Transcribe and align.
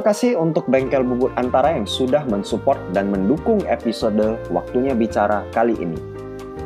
Kasih 0.00 0.36
untuk 0.40 0.64
Bengkel 0.66 1.04
Bubut 1.04 1.32
Antara 1.36 1.76
yang 1.76 1.84
sudah 1.84 2.24
mensupport 2.24 2.80
dan 2.96 3.12
mendukung 3.12 3.60
episode 3.68 4.40
Waktunya 4.48 4.96
Bicara 4.96 5.44
kali 5.52 5.76
ini. 5.76 5.96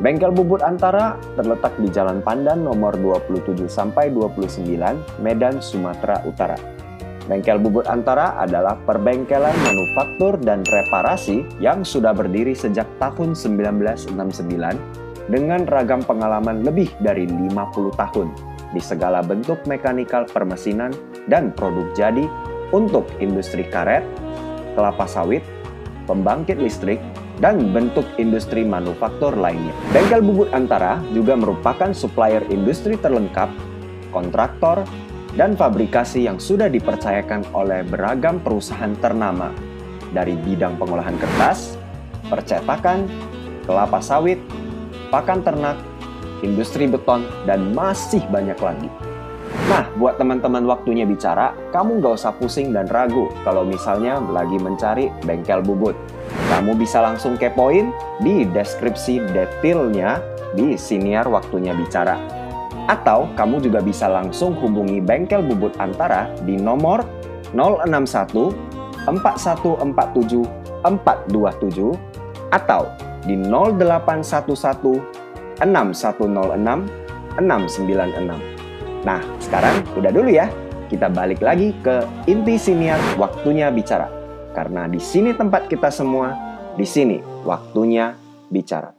Bengkel 0.02 0.34
Bubut 0.34 0.62
Antara 0.62 1.18
terletak 1.38 1.74
di 1.78 1.86
Jalan 1.90 2.22
Pandan 2.22 2.66
nomor 2.66 2.94
27 2.98 3.66
sampai 3.70 4.10
29, 4.10 4.66
Medan, 5.22 5.62
Sumatera 5.62 6.22
Utara. 6.26 6.58
Bengkel 7.24 7.62
Bubut 7.62 7.86
Antara 7.88 8.36
adalah 8.36 8.76
perbengkelan 8.84 9.54
manufaktur 9.62 10.36
dan 10.42 10.60
reparasi 10.66 11.46
yang 11.62 11.86
sudah 11.86 12.12
berdiri 12.12 12.52
sejak 12.52 12.86
tahun 13.00 13.32
1969 13.32 14.12
dengan 15.32 15.64
ragam 15.64 16.04
pengalaman 16.04 16.60
lebih 16.62 16.92
dari 17.00 17.24
50 17.24 17.56
tahun 17.96 18.28
di 18.74 18.82
segala 18.82 19.22
bentuk 19.22 19.62
mekanikal 19.64 20.26
permesinan 20.28 20.92
dan 21.30 21.54
produk 21.54 21.88
jadi 21.96 22.26
untuk 22.74 23.06
industri 23.22 23.62
karet, 23.70 24.02
kelapa 24.74 25.06
sawit, 25.06 25.46
pembangkit 26.10 26.58
listrik, 26.58 26.98
dan 27.38 27.70
bentuk 27.70 28.02
industri 28.18 28.66
manufaktur 28.66 29.34
lainnya. 29.38 29.70
Bengkel 29.94 30.22
Bubut 30.22 30.50
Antara 30.50 30.98
juga 31.14 31.38
merupakan 31.38 31.94
supplier 31.94 32.42
industri 32.50 32.98
terlengkap, 32.98 33.50
kontraktor, 34.10 34.82
dan 35.38 35.54
fabrikasi 35.58 36.26
yang 36.26 36.38
sudah 36.38 36.70
dipercayakan 36.70 37.42
oleh 37.54 37.82
beragam 37.86 38.38
perusahaan 38.38 38.94
ternama 39.02 39.50
dari 40.14 40.38
bidang 40.38 40.78
pengolahan 40.78 41.18
kertas, 41.18 41.74
percetakan, 42.30 43.10
kelapa 43.66 43.98
sawit, 43.98 44.38
pakan 45.10 45.42
ternak, 45.42 45.78
industri 46.46 46.86
beton, 46.86 47.26
dan 47.50 47.74
masih 47.74 48.22
banyak 48.30 48.58
lagi. 48.62 48.86
Nah, 49.54 49.86
buat 49.96 50.18
teman-teman 50.18 50.66
waktunya 50.66 51.06
bicara, 51.06 51.54
kamu 51.70 52.02
nggak 52.02 52.14
usah 52.18 52.34
pusing 52.34 52.74
dan 52.74 52.90
ragu 52.90 53.30
kalau 53.46 53.62
misalnya 53.62 54.18
lagi 54.18 54.58
mencari 54.58 55.14
bengkel 55.22 55.62
bubut. 55.62 55.94
Kamu 56.50 56.74
bisa 56.74 56.98
langsung 57.00 57.38
kepoin 57.38 57.94
di 58.20 58.44
deskripsi 58.50 59.22
detailnya 59.30 60.18
di 60.58 60.74
siniar 60.74 61.30
waktunya 61.30 61.70
bicara. 61.74 62.18
Atau 62.90 63.32
kamu 63.38 63.64
juga 63.64 63.80
bisa 63.80 64.10
langsung 64.10 64.52
hubungi 64.58 65.00
bengkel 65.00 65.40
bubut 65.40 65.72
antara 65.80 66.28
di 66.44 66.58
nomor 66.58 67.06
061 67.54 68.52
4147 69.06 70.44
427 70.84 72.52
atau 72.52 72.82
di 73.24 73.40
0811 73.40 75.00
6106 75.64 77.40
696. 77.40 78.53
Nah, 79.04 79.20
sekarang 79.36 79.84
udah 80.00 80.08
dulu 80.08 80.32
ya. 80.32 80.48
Kita 80.88 81.12
balik 81.12 81.44
lagi 81.44 81.76
ke 81.84 82.08
inti 82.24 82.56
siniar 82.56 82.96
waktunya 83.20 83.68
bicara. 83.68 84.08
Karena 84.56 84.88
di 84.88 84.96
sini 84.96 85.36
tempat 85.36 85.68
kita 85.68 85.92
semua, 85.92 86.32
di 86.72 86.88
sini 86.88 87.20
waktunya 87.44 88.16
bicara. 88.48 88.96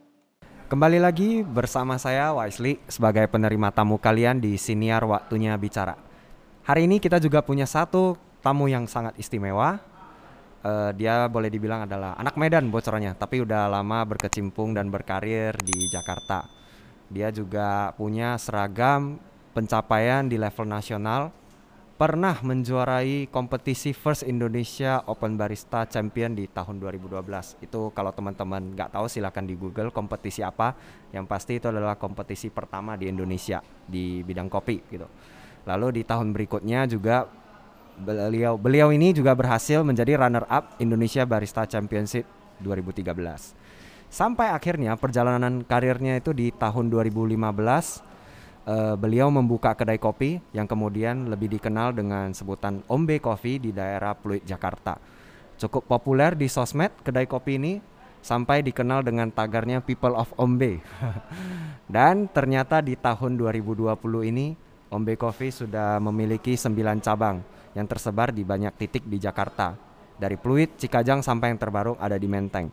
Kembali 0.69 1.01
lagi 1.01 1.41
bersama 1.41 1.97
saya 1.97 2.37
Wisely 2.37 2.77
sebagai 2.85 3.25
penerima 3.25 3.73
tamu 3.73 3.97
kalian 3.97 4.37
di 4.37 4.61
siniar 4.61 5.01
waktunya 5.09 5.57
bicara. 5.57 5.97
Hari 6.69 6.85
ini 6.85 7.01
kita 7.01 7.17
juga 7.17 7.41
punya 7.41 7.65
satu 7.65 8.13
tamu 8.45 8.69
yang 8.69 8.85
sangat 8.85 9.17
istimewa. 9.17 9.81
Uh, 10.61 10.93
dia 10.93 11.25
boleh 11.25 11.49
dibilang 11.49 11.89
adalah 11.89 12.13
anak 12.21 12.37
Medan 12.37 12.69
bocorannya, 12.69 13.17
tapi 13.17 13.41
udah 13.41 13.73
lama 13.73 14.05
berkecimpung 14.05 14.77
dan 14.77 14.85
berkarir 14.93 15.57
di 15.65 15.89
Jakarta. 15.89 16.45
Dia 17.09 17.33
juga 17.33 17.89
punya 17.97 18.37
seragam 18.37 19.17
pencapaian 19.55 20.27
di 20.27 20.35
level 20.35 20.67
nasional, 20.67 21.31
pernah 21.95 22.35
menjuarai 22.43 23.31
kompetisi 23.31 23.95
First 23.95 24.27
Indonesia 24.27 24.99
Open 25.07 25.39
Barista 25.39 25.87
Champion 25.87 26.35
di 26.35 26.43
tahun 26.51 26.83
2012. 26.83 27.63
Itu 27.63 27.95
kalau 27.95 28.11
teman-teman 28.11 28.75
nggak 28.75 28.91
tahu 28.99 29.07
silahkan 29.07 29.47
di 29.47 29.55
Google 29.55 29.95
kompetisi 29.95 30.43
apa. 30.43 30.75
Yang 31.15 31.25
pasti 31.31 31.51
itu 31.55 31.71
adalah 31.71 31.95
kompetisi 31.95 32.51
pertama 32.51 32.99
di 32.99 33.07
Indonesia 33.07 33.63
di 33.87 34.19
bidang 34.27 34.51
kopi 34.51 34.83
gitu. 34.91 35.07
Lalu 35.63 35.97
di 35.97 36.01
tahun 36.03 36.35
berikutnya 36.35 36.83
juga 36.91 37.23
beliau 37.95 38.59
beliau 38.59 38.91
ini 38.91 39.15
juga 39.15 39.31
berhasil 39.31 39.79
menjadi 39.79 40.19
runner 40.19 40.43
up 40.51 40.75
Indonesia 40.83 41.23
Barista 41.23 41.63
Championship 41.63 42.27
2013. 42.59 43.07
Sampai 44.11 44.51
akhirnya 44.51 44.99
perjalanan 44.99 45.63
karirnya 45.63 46.19
itu 46.19 46.35
di 46.35 46.51
tahun 46.51 46.91
2015 46.91 48.14
uh, 48.65 48.95
beliau 48.97 49.29
membuka 49.29 49.77
kedai 49.77 50.01
kopi 50.01 50.41
yang 50.51 50.65
kemudian 50.65 51.29
lebih 51.29 51.47
dikenal 51.57 51.93
dengan 51.95 52.33
sebutan 52.33 52.81
Ombe 52.89 53.21
Coffee 53.21 53.61
di 53.61 53.71
daerah 53.71 54.17
Pluit 54.17 54.43
Jakarta. 54.43 54.97
Cukup 55.55 55.87
populer 55.87 56.35
di 56.35 56.51
sosmed 56.51 56.91
kedai 57.05 57.29
kopi 57.29 57.55
ini 57.55 57.73
sampai 58.19 58.65
dikenal 58.65 59.05
dengan 59.05 59.29
tagarnya 59.31 59.79
People 59.79 60.17
of 60.17 60.33
Ombe. 60.35 60.81
Dan 61.95 62.27
ternyata 62.27 62.81
di 62.81 62.97
tahun 62.97 63.37
2020 63.39 63.95
ini 64.33 64.57
Ombe 64.91 65.15
Coffee 65.15 65.53
sudah 65.53 66.01
memiliki 66.01 66.57
9 66.57 66.75
cabang 67.05 67.39
yang 67.77 67.85
tersebar 67.85 68.33
di 68.33 68.41
banyak 68.41 68.73
titik 68.75 69.05
di 69.05 69.21
Jakarta. 69.21 69.77
Dari 70.15 70.39
Pluit, 70.39 70.79
Cikajang 70.79 71.19
sampai 71.19 71.51
yang 71.51 71.59
terbaru 71.59 71.99
ada 71.99 72.15
di 72.15 72.23
Menteng. 72.25 72.71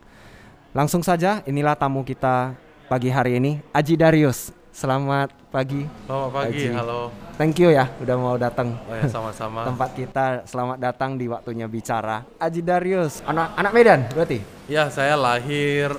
Langsung 0.73 1.03
saja 1.03 1.43
inilah 1.45 1.75
tamu 1.75 2.07
kita 2.07 2.55
pagi 2.87 3.11
hari 3.11 3.43
ini, 3.43 3.59
Aji 3.75 3.99
Darius. 3.99 4.62
Selamat 4.73 5.29
pagi. 5.53 5.85
Selamat 6.09 6.31
pagi, 6.33 6.65
Haji. 6.65 6.73
halo. 6.73 7.13
Thank 7.37 7.61
you 7.61 7.69
ya 7.77 7.93
udah 8.01 8.17
mau 8.17 8.41
datang. 8.41 8.73
Oh 8.89 8.97
ya, 8.97 9.05
sama-sama. 9.05 9.65
Tempat 9.69 9.91
kita 9.93 10.49
selamat 10.49 10.81
datang 10.81 11.21
di 11.21 11.29
waktunya 11.29 11.69
bicara. 11.69 12.25
Aji 12.41 12.65
Darius, 12.65 13.21
anak 13.29 13.53
anak 13.53 13.73
Medan 13.77 14.01
berarti? 14.17 14.41
Ya, 14.73 14.89
saya 14.89 15.13
lahir 15.13 15.93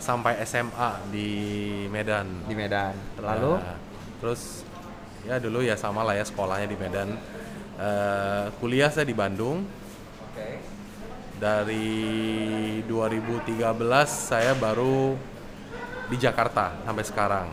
sampai 0.00 0.40
SMA 0.48 1.12
di 1.12 1.28
Medan. 1.92 2.48
Di 2.48 2.56
Medan. 2.56 2.96
Lalu 3.20 3.60
nah, 3.60 3.76
terus 4.24 4.64
ya 5.28 5.36
dulu 5.36 5.60
ya 5.60 5.76
sama 5.76 6.00
lah 6.08 6.16
ya 6.16 6.24
sekolahnya 6.24 6.72
di 6.72 6.78
Medan. 6.80 7.20
Uh, 7.76 8.48
kuliah 8.64 8.88
saya 8.88 9.04
di 9.04 9.12
Bandung. 9.12 9.68
Oke. 10.24 10.40
Okay. 10.40 10.54
Dari 11.36 12.00
2013 12.88 13.60
saya 14.08 14.56
baru 14.56 15.36
di 16.08 16.16
Jakarta 16.16 16.72
sampai 16.84 17.04
sekarang. 17.04 17.46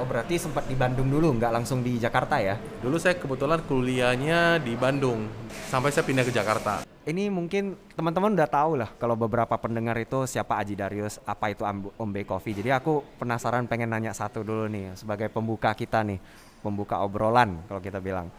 Oh 0.00 0.08
berarti 0.08 0.40
sempat 0.40 0.64
di 0.66 0.74
Bandung 0.74 1.12
dulu, 1.12 1.36
nggak 1.36 1.52
langsung 1.52 1.84
di 1.84 2.00
Jakarta 2.00 2.40
ya? 2.40 2.56
Dulu 2.80 2.96
saya 2.96 3.14
kebetulan 3.14 3.60
kuliahnya 3.68 4.58
di 4.58 4.72
Bandung, 4.74 5.28
sampai 5.68 5.92
saya 5.92 6.02
pindah 6.02 6.24
ke 6.24 6.32
Jakarta. 6.32 6.82
Ini 7.02 7.28
mungkin 7.34 7.74
teman-teman 7.98 8.32
udah 8.32 8.46
tahu 8.46 8.78
lah 8.78 8.90
kalau 8.94 9.18
beberapa 9.18 9.58
pendengar 9.58 9.98
itu 9.98 10.22
siapa 10.24 10.54
Aji 10.62 10.78
Darius, 10.78 11.18
apa 11.26 11.50
itu 11.50 11.66
Ombe 11.98 12.22
Coffee. 12.22 12.56
Jadi 12.56 12.70
aku 12.70 13.02
penasaran 13.18 13.66
pengen 13.66 13.90
nanya 13.90 14.14
satu 14.14 14.46
dulu 14.46 14.70
nih 14.70 14.94
sebagai 14.94 15.28
pembuka 15.28 15.74
kita 15.74 16.00
nih, 16.06 16.22
pembuka 16.62 17.02
obrolan 17.02 17.58
kalau 17.66 17.82
kita 17.82 17.98
bilang. 17.98 18.30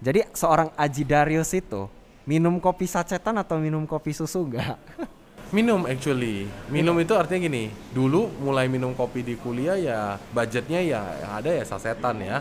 Jadi 0.00 0.24
seorang 0.32 0.72
Aji 0.80 1.04
Darius 1.04 1.52
itu 1.52 1.86
minum 2.24 2.56
kopi 2.56 2.88
sacetan 2.88 3.36
atau 3.36 3.60
minum 3.60 3.84
kopi 3.84 4.16
susu 4.16 4.48
enggak? 4.48 4.80
Minum 5.50 5.82
actually. 5.86 6.46
Minum 6.70 6.94
itu 7.02 7.14
artinya 7.18 7.50
gini, 7.50 7.74
dulu 7.90 8.30
mulai 8.38 8.70
minum 8.70 8.94
kopi 8.94 9.26
di 9.26 9.34
kuliah 9.34 9.74
ya 9.74 10.14
budgetnya 10.30 10.78
ya 10.78 11.02
yang 11.22 11.32
ada 11.42 11.50
ya 11.50 11.64
sasetan 11.66 12.16
ya. 12.22 12.38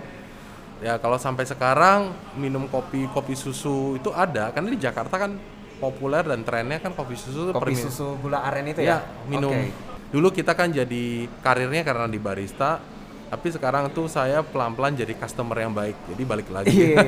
Ya 0.80 0.96
kalau 1.02 1.20
sampai 1.20 1.44
sekarang 1.44 2.14
minum 2.40 2.70
kopi 2.70 3.10
kopi 3.12 3.36
susu 3.36 4.00
itu 4.00 4.14
ada 4.16 4.54
karena 4.56 4.72
di 4.72 4.80
Jakarta 4.80 5.20
kan 5.20 5.36
populer 5.80 6.24
dan 6.24 6.44
trennya 6.44 6.80
kan 6.84 6.92
kopi 6.94 7.16
susu 7.16 7.56
kopi 7.56 7.76
susu 7.76 8.20
gula 8.20 8.44
aren 8.44 8.68
itu 8.68 8.84
ya, 8.84 9.00
ya 9.00 9.28
minum 9.32 9.56
okay. 9.56 9.72
dulu 10.12 10.28
kita 10.32 10.56
kan 10.56 10.72
jadi 10.72 11.28
karirnya 11.40 11.88
karena 11.88 12.08
di 12.12 12.20
barista 12.20 12.84
tapi 13.30 13.48
sekarang 13.54 13.94
tuh 13.94 14.10
saya 14.10 14.42
pelan-pelan 14.42 14.98
jadi 14.98 15.14
customer 15.14 15.54
yang 15.62 15.70
baik 15.70 15.96
jadi 16.10 16.24
balik 16.26 16.50
lagi. 16.50 16.98
Yeah. 16.98 17.06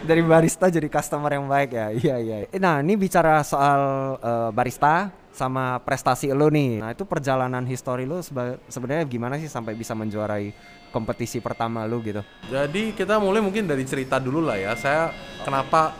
dari 0.08 0.20
barista 0.20 0.68
jadi 0.68 0.86
customer 0.92 1.32
yang 1.32 1.48
baik 1.48 1.70
ya? 1.72 1.86
Iya 1.90 2.16
iya. 2.20 2.36
Nah 2.60 2.84
ini 2.84 3.00
bicara 3.00 3.40
soal 3.40 3.80
uh, 4.20 4.50
barista 4.52 5.08
sama 5.32 5.80
prestasi 5.80 6.28
lo 6.36 6.52
nih. 6.52 6.84
Nah 6.84 6.92
itu 6.92 7.08
perjalanan 7.08 7.64
histori 7.64 8.04
lo 8.04 8.20
sebenarnya 8.68 9.08
gimana 9.08 9.40
sih 9.40 9.48
sampai 9.48 9.72
bisa 9.72 9.96
menjuarai 9.96 10.52
kompetisi 10.92 11.40
pertama 11.40 11.88
lo 11.88 12.04
gitu? 12.04 12.20
Jadi 12.52 12.92
kita 12.92 13.16
mulai 13.16 13.40
mungkin 13.40 13.64
dari 13.64 13.88
cerita 13.88 14.20
dulu 14.20 14.44
lah 14.44 14.60
ya. 14.60 14.76
Saya 14.76 15.16
kenapa 15.40 15.96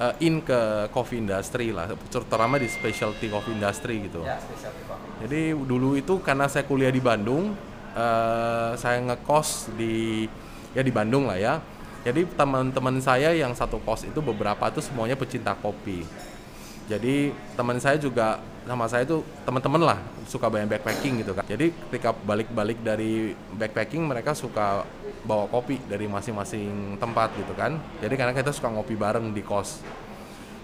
uh, 0.00 0.14
in 0.24 0.40
ke 0.40 0.88
coffee 0.94 1.20
industry 1.20 1.68
lah 1.74 1.90
terutama 2.08 2.56
di 2.56 2.70
specialty 2.70 3.28
coffee 3.28 3.52
industry 3.52 4.08
gitu. 4.08 4.24
Ya, 4.24 4.40
specialty 4.40 4.82
coffee. 4.88 5.10
jadi 5.26 5.52
dulu 5.52 5.98
itu 5.98 6.16
karena 6.24 6.48
saya 6.48 6.64
kuliah 6.64 6.88
di 6.88 7.02
Bandung 7.02 7.67
uh, 7.98 8.78
saya 8.78 9.02
ngekos 9.02 9.74
di 9.74 10.30
ya 10.72 10.86
di 10.86 10.94
Bandung 10.94 11.26
lah 11.26 11.38
ya. 11.38 11.54
Jadi 12.06 12.24
teman-teman 12.38 13.02
saya 13.02 13.34
yang 13.34 13.52
satu 13.52 13.82
kos 13.82 14.06
itu 14.06 14.22
beberapa 14.22 14.70
tuh 14.70 14.80
semuanya 14.80 15.18
pecinta 15.18 15.52
kopi. 15.58 16.06
Jadi 16.88 17.34
teman 17.58 17.76
saya 17.82 18.00
juga 18.00 18.40
sama 18.64 18.88
saya 18.88 19.04
itu 19.04 19.20
teman-teman 19.44 19.82
lah 19.92 19.98
suka 20.24 20.48
banyak 20.48 20.72
backpacking 20.72 21.20
gitu 21.20 21.36
kan. 21.36 21.44
Jadi 21.44 21.74
ketika 21.90 22.14
balik-balik 22.14 22.80
dari 22.80 23.36
backpacking 23.58 24.08
mereka 24.08 24.32
suka 24.32 24.86
bawa 25.26 25.50
kopi 25.50 25.82
dari 25.84 26.08
masing-masing 26.08 26.96
tempat 26.96 27.34
gitu 27.36 27.52
kan. 27.52 27.76
Jadi 28.00 28.14
karena 28.14 28.32
kita 28.32 28.54
suka 28.54 28.72
ngopi 28.72 28.96
bareng 28.96 29.34
di 29.34 29.42
kos. 29.44 29.84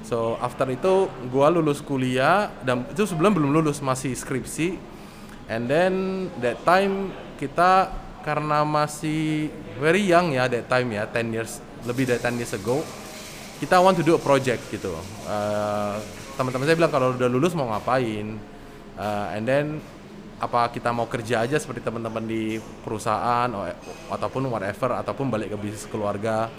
So 0.05 0.37
after 0.41 0.69
itu 0.69 1.09
gua 1.29 1.49
lulus 1.53 1.81
kuliah 1.81 2.53
dan 2.65 2.89
itu 2.89 3.05
sebelum 3.05 3.37
belum 3.37 3.51
lulus 3.61 3.85
masih 3.85 4.17
skripsi. 4.17 4.94
And 5.49 5.69
then 5.69 5.93
that 6.41 6.61
time 6.65 7.13
kita 7.37 7.93
karena 8.25 8.65
masih 8.65 9.53
very 9.77 10.01
young 10.09 10.33
ya 10.33 10.49
that 10.49 10.65
time 10.73 10.89
ya 10.97 11.05
10 11.05 11.37
years 11.37 11.61
lebih 11.85 12.09
dari 12.09 12.17
10 12.17 12.41
years 12.41 12.57
ago 12.57 12.81
kita 13.61 13.77
want 13.79 13.95
to 14.01 14.05
do 14.05 14.17
a 14.17 14.21
project 14.21 14.65
gitu. 14.73 14.97
Uh, 15.29 16.01
teman-teman 16.35 16.65
saya 16.67 16.77
bilang 16.77 16.93
kalau 16.93 17.13
udah 17.15 17.29
lulus 17.31 17.53
mau 17.53 17.71
ngapain? 17.71 18.41
Uh, 18.97 19.37
and 19.37 19.45
then 19.45 19.79
apa 20.43 20.69
kita 20.75 20.91
mau 20.91 21.07
kerja 21.07 21.47
aja 21.47 21.57
seperti 21.57 21.81
teman-teman 21.81 22.25
di 22.27 22.59
perusahaan 22.83 23.49
ataupun 24.11 24.51
whatever 24.51 24.99
ataupun 24.99 25.31
balik 25.31 25.55
ke 25.55 25.57
bisnis 25.57 25.87
keluarga 25.87 26.51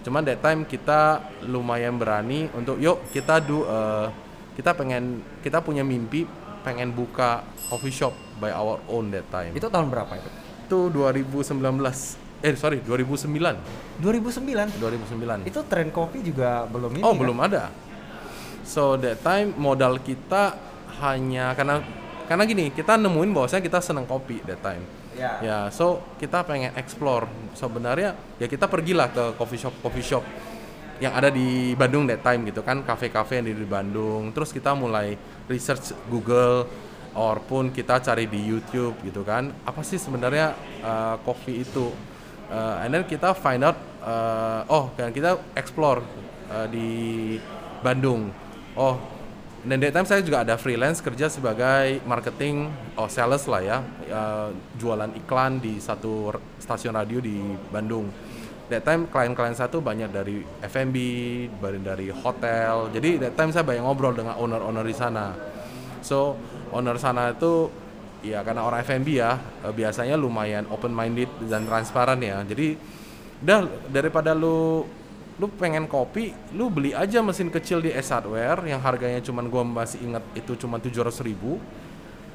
cuman 0.00 0.24
that 0.24 0.40
time 0.40 0.64
kita 0.64 1.20
lumayan 1.44 2.00
berani 2.00 2.48
untuk 2.56 2.80
yuk 2.80 3.04
kita 3.12 3.42
do 3.44 3.66
uh, 3.68 4.08
kita 4.56 4.72
pengen 4.72 5.20
kita 5.44 5.60
punya 5.60 5.84
mimpi 5.84 6.24
pengen 6.60 6.92
buka 6.92 7.44
coffee 7.68 7.92
shop 7.94 8.14
by 8.40 8.52
our 8.52 8.80
own 8.88 9.12
that 9.12 9.26
time. 9.28 9.52
Itu 9.52 9.68
tahun 9.68 9.88
berapa 9.88 10.12
itu? 10.16 10.30
Itu 10.66 10.78
2019 10.92 12.30
eh 12.40 12.56
sorry 12.56 12.80
2009 12.80 14.00
2009 14.00 14.80
2009 14.80 15.44
itu 15.44 15.60
tren 15.68 15.92
kopi 15.92 16.24
juga 16.24 16.64
belum 16.72 16.96
ini 16.96 17.04
oh 17.04 17.12
kan? 17.12 17.20
belum 17.20 17.36
ada. 17.36 17.68
So 18.64 18.96
that 18.96 19.20
time 19.20 19.52
modal 19.60 20.00
kita 20.00 20.56
hanya 21.04 21.52
karena 21.52 21.84
karena 22.24 22.42
gini 22.48 22.72
kita 22.72 22.96
nemuin 22.96 23.30
bahwasanya 23.36 23.60
kita 23.60 23.84
seneng 23.84 24.08
kopi 24.08 24.40
that 24.48 24.62
time. 24.64 24.84
Ya. 25.18 25.36
Ya, 25.44 25.58
so 25.68 26.00
kita 26.16 26.46
pengen 26.48 26.72
explore. 26.78 27.28
Sebenarnya 27.52 28.16
ya 28.40 28.46
kita 28.48 28.70
pergilah 28.70 29.12
ke 29.12 29.36
coffee 29.36 29.60
shop 29.60 29.74
coffee 29.84 30.06
shop 30.06 30.24
yang 31.00 31.16
ada 31.16 31.32
di 31.32 31.72
Bandung 31.74 32.04
that 32.06 32.20
time 32.20 32.44
gitu 32.44 32.60
kan, 32.60 32.84
kafe-kafe 32.84 33.40
yang 33.40 33.48
di 33.48 33.66
Bandung. 33.66 34.30
Terus 34.36 34.52
kita 34.52 34.76
mulai 34.76 35.16
research 35.48 35.96
Google 36.12 36.68
ataupun 37.10 37.74
kita 37.74 37.98
cari 38.04 38.28
di 38.28 38.38
YouTube 38.38 38.94
gitu 39.02 39.24
kan. 39.26 39.50
Apa 39.66 39.80
sih 39.82 39.98
sebenarnya 39.98 40.54
uh, 40.84 41.16
coffee 41.24 41.64
itu? 41.64 41.90
Uh, 42.52 42.84
and 42.84 42.92
then 42.92 43.02
kita 43.08 43.32
find 43.32 43.64
out 43.64 43.78
uh, 44.04 44.66
oh 44.68 44.92
kan 44.94 45.10
kita 45.10 45.40
explore 45.56 46.04
uh, 46.52 46.68
di 46.68 47.40
Bandung. 47.80 48.28
Oh, 48.78 49.00
dan 49.60 49.76
that 49.80 49.92
time 49.92 50.08
saya 50.08 50.24
juga 50.24 50.40
ada 50.40 50.56
freelance 50.56 51.04
kerja 51.04 51.28
sebagai 51.28 52.00
marketing 52.08 52.72
oh 52.96 53.08
sales 53.12 53.44
lah 53.44 53.60
ya 53.60 53.78
uh, 54.08 54.48
jualan 54.80 55.12
iklan 55.20 55.60
di 55.60 55.76
satu 55.76 56.32
stasiun 56.56 56.96
radio 56.96 57.20
di 57.20 57.36
Bandung 57.68 58.08
that 58.70 58.86
time 58.86 59.10
klien-klien 59.10 59.52
saya 59.52 59.66
tuh 59.66 59.82
banyak 59.82 60.08
dari 60.14 60.46
F&B 60.62 60.96
dari 61.82 62.08
hotel. 62.14 62.88
Jadi 62.94 63.18
that 63.18 63.34
time 63.34 63.50
saya 63.50 63.66
banyak 63.66 63.82
ngobrol 63.82 64.14
dengan 64.14 64.38
owner-owner 64.38 64.86
di 64.86 64.94
sana. 64.94 65.34
So 66.00 66.38
owner 66.70 66.96
sana 66.96 67.34
itu 67.34 67.68
ya 68.22 68.46
karena 68.46 68.64
orang 68.64 68.86
F&B 68.86 69.08
ya 69.18 69.36
uh, 69.36 69.74
biasanya 69.74 70.14
lumayan 70.14 70.70
open 70.70 70.94
minded 70.94 71.28
dan 71.50 71.66
transparan 71.66 72.22
ya. 72.22 72.46
Jadi 72.46 72.78
udah 73.42 73.66
daripada 73.90 74.36
lu 74.36 74.86
lu 75.40 75.48
pengen 75.56 75.88
kopi, 75.88 76.36
lu 76.52 76.68
beli 76.68 76.92
aja 76.92 77.24
mesin 77.24 77.48
kecil 77.48 77.80
di 77.80 77.88
S 77.88 78.12
Hardware 78.12 78.60
yang 78.68 78.76
harganya 78.84 79.24
cuman 79.24 79.48
gua 79.48 79.64
masih 79.64 80.04
ingat 80.04 80.20
itu 80.36 80.52
cuma 80.60 80.76
700 80.76 81.16
ribu 81.24 81.56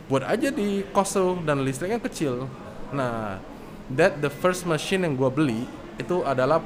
buat 0.09 0.25
aja 0.25 0.49
di 0.49 0.81
kosel 0.89 1.37
dan 1.45 1.61
listriknya 1.61 2.01
kecil. 2.01 2.49
Nah, 2.89 3.37
that 3.93 4.17
the 4.25 4.29
first 4.29 4.65
machine 4.65 5.05
yang 5.05 5.13
gua 5.13 5.29
beli 5.29 5.69
itu 5.95 6.23
adalah 6.23 6.59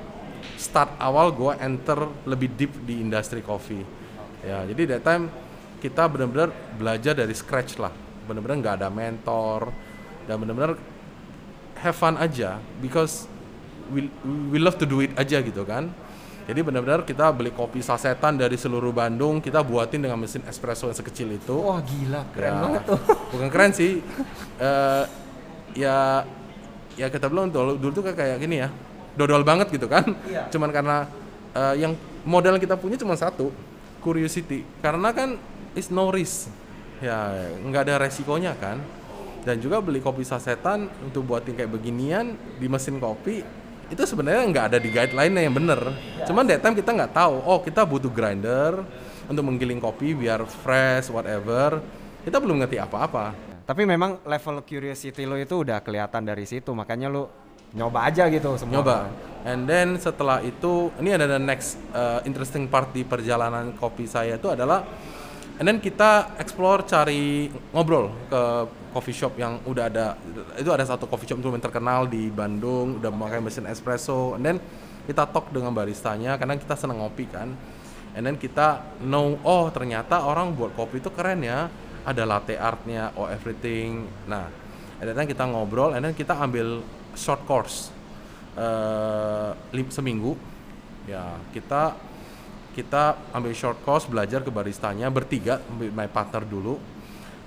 start 0.56 0.96
awal 1.00 1.32
gua 1.32 1.56
enter 1.60 2.10
lebih 2.28 2.50
deep 2.56 2.72
di 2.84 3.00
industri 3.04 3.44
kopi. 3.44 3.82
Ya, 4.44 4.64
jadi 4.68 4.98
that 4.98 5.04
time 5.04 5.28
kita 5.80 6.08
benar-benar 6.08 6.52
belajar 6.76 7.16
dari 7.16 7.32
scratch 7.36 7.80
lah. 7.80 7.92
Benar-benar 8.28 8.56
nggak 8.60 8.76
ada 8.84 8.90
mentor 8.92 9.72
dan 10.28 10.36
benar-benar 10.40 10.76
have 11.80 11.96
fun 11.96 12.20
aja 12.20 12.60
because 12.84 13.26
we 13.90 14.12
we 14.52 14.60
love 14.60 14.76
to 14.78 14.86
do 14.86 15.02
it 15.04 15.12
aja 15.16 15.40
gitu 15.40 15.64
kan. 15.64 15.90
Jadi 16.50 16.66
benar-benar 16.66 17.06
kita 17.06 17.30
beli 17.30 17.54
kopi 17.54 17.78
sasetan 17.78 18.34
dari 18.34 18.58
seluruh 18.58 18.90
Bandung, 18.90 19.38
kita 19.38 19.62
buatin 19.62 20.02
dengan 20.02 20.18
mesin 20.18 20.42
espresso 20.50 20.90
yang 20.90 20.98
sekecil 20.98 21.30
itu. 21.38 21.54
Wah 21.54 21.78
gila, 21.86 22.26
keren 22.34 22.50
Ya, 22.50 22.58
banget 22.58 22.84
tuh. 22.90 23.00
Bukan 23.38 23.50
keren 23.54 23.70
sih. 23.70 24.02
Eh, 24.58 25.04
ya 25.78 26.26
ya 26.98 27.08
kita 27.14 27.30
bilang 27.30 27.54
dulu, 27.54 27.78
dulu 27.78 28.02
tuh 28.02 28.04
kayak 28.10 28.42
gini 28.42 28.66
ya. 28.66 28.70
Dodol 29.20 29.44
banget 29.44 29.68
gitu 29.76 29.92
kan. 29.92 30.08
Iya. 30.24 30.48
Cuman 30.48 30.72
karena 30.72 31.04
eh, 31.52 31.84
yang 31.84 32.00
modal 32.24 32.56
yang 32.56 32.64
kita 32.64 32.80
punya 32.80 32.96
cuma 32.96 33.20
satu, 33.20 33.52
curiosity. 34.00 34.64
Karena 34.80 35.12
kan 35.12 35.36
is 35.76 35.92
no 35.92 36.08
risk. 36.08 36.48
Ya, 37.04 37.52
nggak 37.60 37.92
ada 37.92 37.96
resikonya 38.08 38.56
kan. 38.56 38.80
Dan 39.44 39.60
juga 39.60 39.84
beli 39.84 40.00
kopi 40.00 40.24
sasetan 40.24 40.88
untuk 41.04 41.28
buatin 41.28 41.56
kayak 41.56 41.72
beginian 41.72 42.36
di 42.60 42.68
mesin 42.72 43.00
kopi 43.00 43.44
itu 43.90 44.04
sebenarnya 44.06 44.46
nggak 44.46 44.66
ada 44.74 44.78
di 44.78 44.90
guideline 44.94 45.34
yang 45.50 45.56
bener. 45.56 45.82
Cuman 46.30 46.46
that 46.46 46.62
time 46.62 46.78
kita 46.78 46.94
nggak 46.94 47.12
tahu. 47.12 47.42
Oh 47.42 47.60
kita 47.60 47.82
butuh 47.84 48.14
grinder 48.14 48.86
untuk 49.26 49.44
menggiling 49.46 49.82
kopi 49.82 50.14
biar 50.14 50.46
fresh 50.46 51.10
whatever. 51.10 51.82
Kita 52.22 52.38
belum 52.38 52.62
ngerti 52.62 52.78
apa-apa. 52.78 53.34
Tapi 53.66 53.86
memang 53.86 54.22
level 54.26 54.66
curiosity 54.66 55.30
lo 55.30 55.38
itu 55.38 55.62
udah 55.62 55.82
kelihatan 55.86 56.26
dari 56.26 56.46
situ, 56.46 56.74
makanya 56.74 57.06
lo 57.10 57.49
nyoba 57.74 58.10
aja 58.10 58.26
gitu 58.30 58.58
semua. 58.58 58.82
Nyoba. 58.82 58.98
And 59.48 59.64
then 59.70 59.96
setelah 59.96 60.44
itu 60.44 60.92
ini 61.00 61.16
ada 61.16 61.26
the 61.26 61.40
next 61.40 61.80
uh, 61.96 62.20
interesting 62.28 62.68
part 62.68 62.92
di 62.92 63.08
perjalanan 63.08 63.72
kopi 63.78 64.04
saya 64.04 64.36
itu 64.36 64.52
adalah 64.52 64.84
and 65.60 65.68
then 65.68 65.78
kita 65.80 66.40
explore 66.40 66.84
cari 66.84 67.52
ngobrol 67.76 68.12
ke 68.32 68.42
coffee 68.96 69.16
shop 69.16 69.36
yang 69.40 69.64
udah 69.64 69.86
ada 69.92 70.06
itu 70.60 70.72
ada 70.72 70.84
satu 70.88 71.08
coffee 71.08 71.28
shop 71.28 71.40
yang 71.40 71.60
terkenal 71.60 72.08
di 72.08 72.32
Bandung 72.32 73.00
udah 73.00 73.12
memakai 73.12 73.40
mesin 73.44 73.68
espresso 73.68 74.36
and 74.40 74.44
then 74.44 74.58
kita 75.08 75.28
talk 75.30 75.52
dengan 75.52 75.76
baristanya 75.76 76.40
karena 76.40 76.60
kita 76.60 76.76
seneng 76.80 77.04
ngopi 77.04 77.28
kan 77.28 77.56
and 78.16 78.24
then 78.24 78.36
kita 78.40 78.84
know 79.04 79.36
oh 79.44 79.68
ternyata 79.72 80.24
orang 80.24 80.56
buat 80.56 80.76
kopi 80.76 81.04
itu 81.04 81.12
keren 81.12 81.44
ya 81.44 81.68
ada 82.08 82.24
latte 82.24 82.56
artnya 82.56 83.12
oh 83.20 83.28
everything 83.28 84.08
nah 84.28 84.48
and 85.04 85.12
then 85.12 85.28
kita 85.28 85.44
ngobrol 85.44 85.92
and 85.92 86.08
then 86.08 86.16
kita 86.16 86.36
ambil 86.40 86.84
short 87.16 87.42
course 87.46 87.90
eh, 88.58 89.52
lim- 89.74 89.94
seminggu. 89.94 90.36
Ya 91.10 91.38
kita 91.56 91.98
kita 92.78 93.18
ambil 93.34 93.52
short 93.58 93.82
course 93.82 94.06
belajar 94.06 94.46
ke 94.46 94.52
baristanya 94.54 95.10
bertiga 95.10 95.60
my 95.74 96.08
partner 96.08 96.46
dulu. 96.46 96.78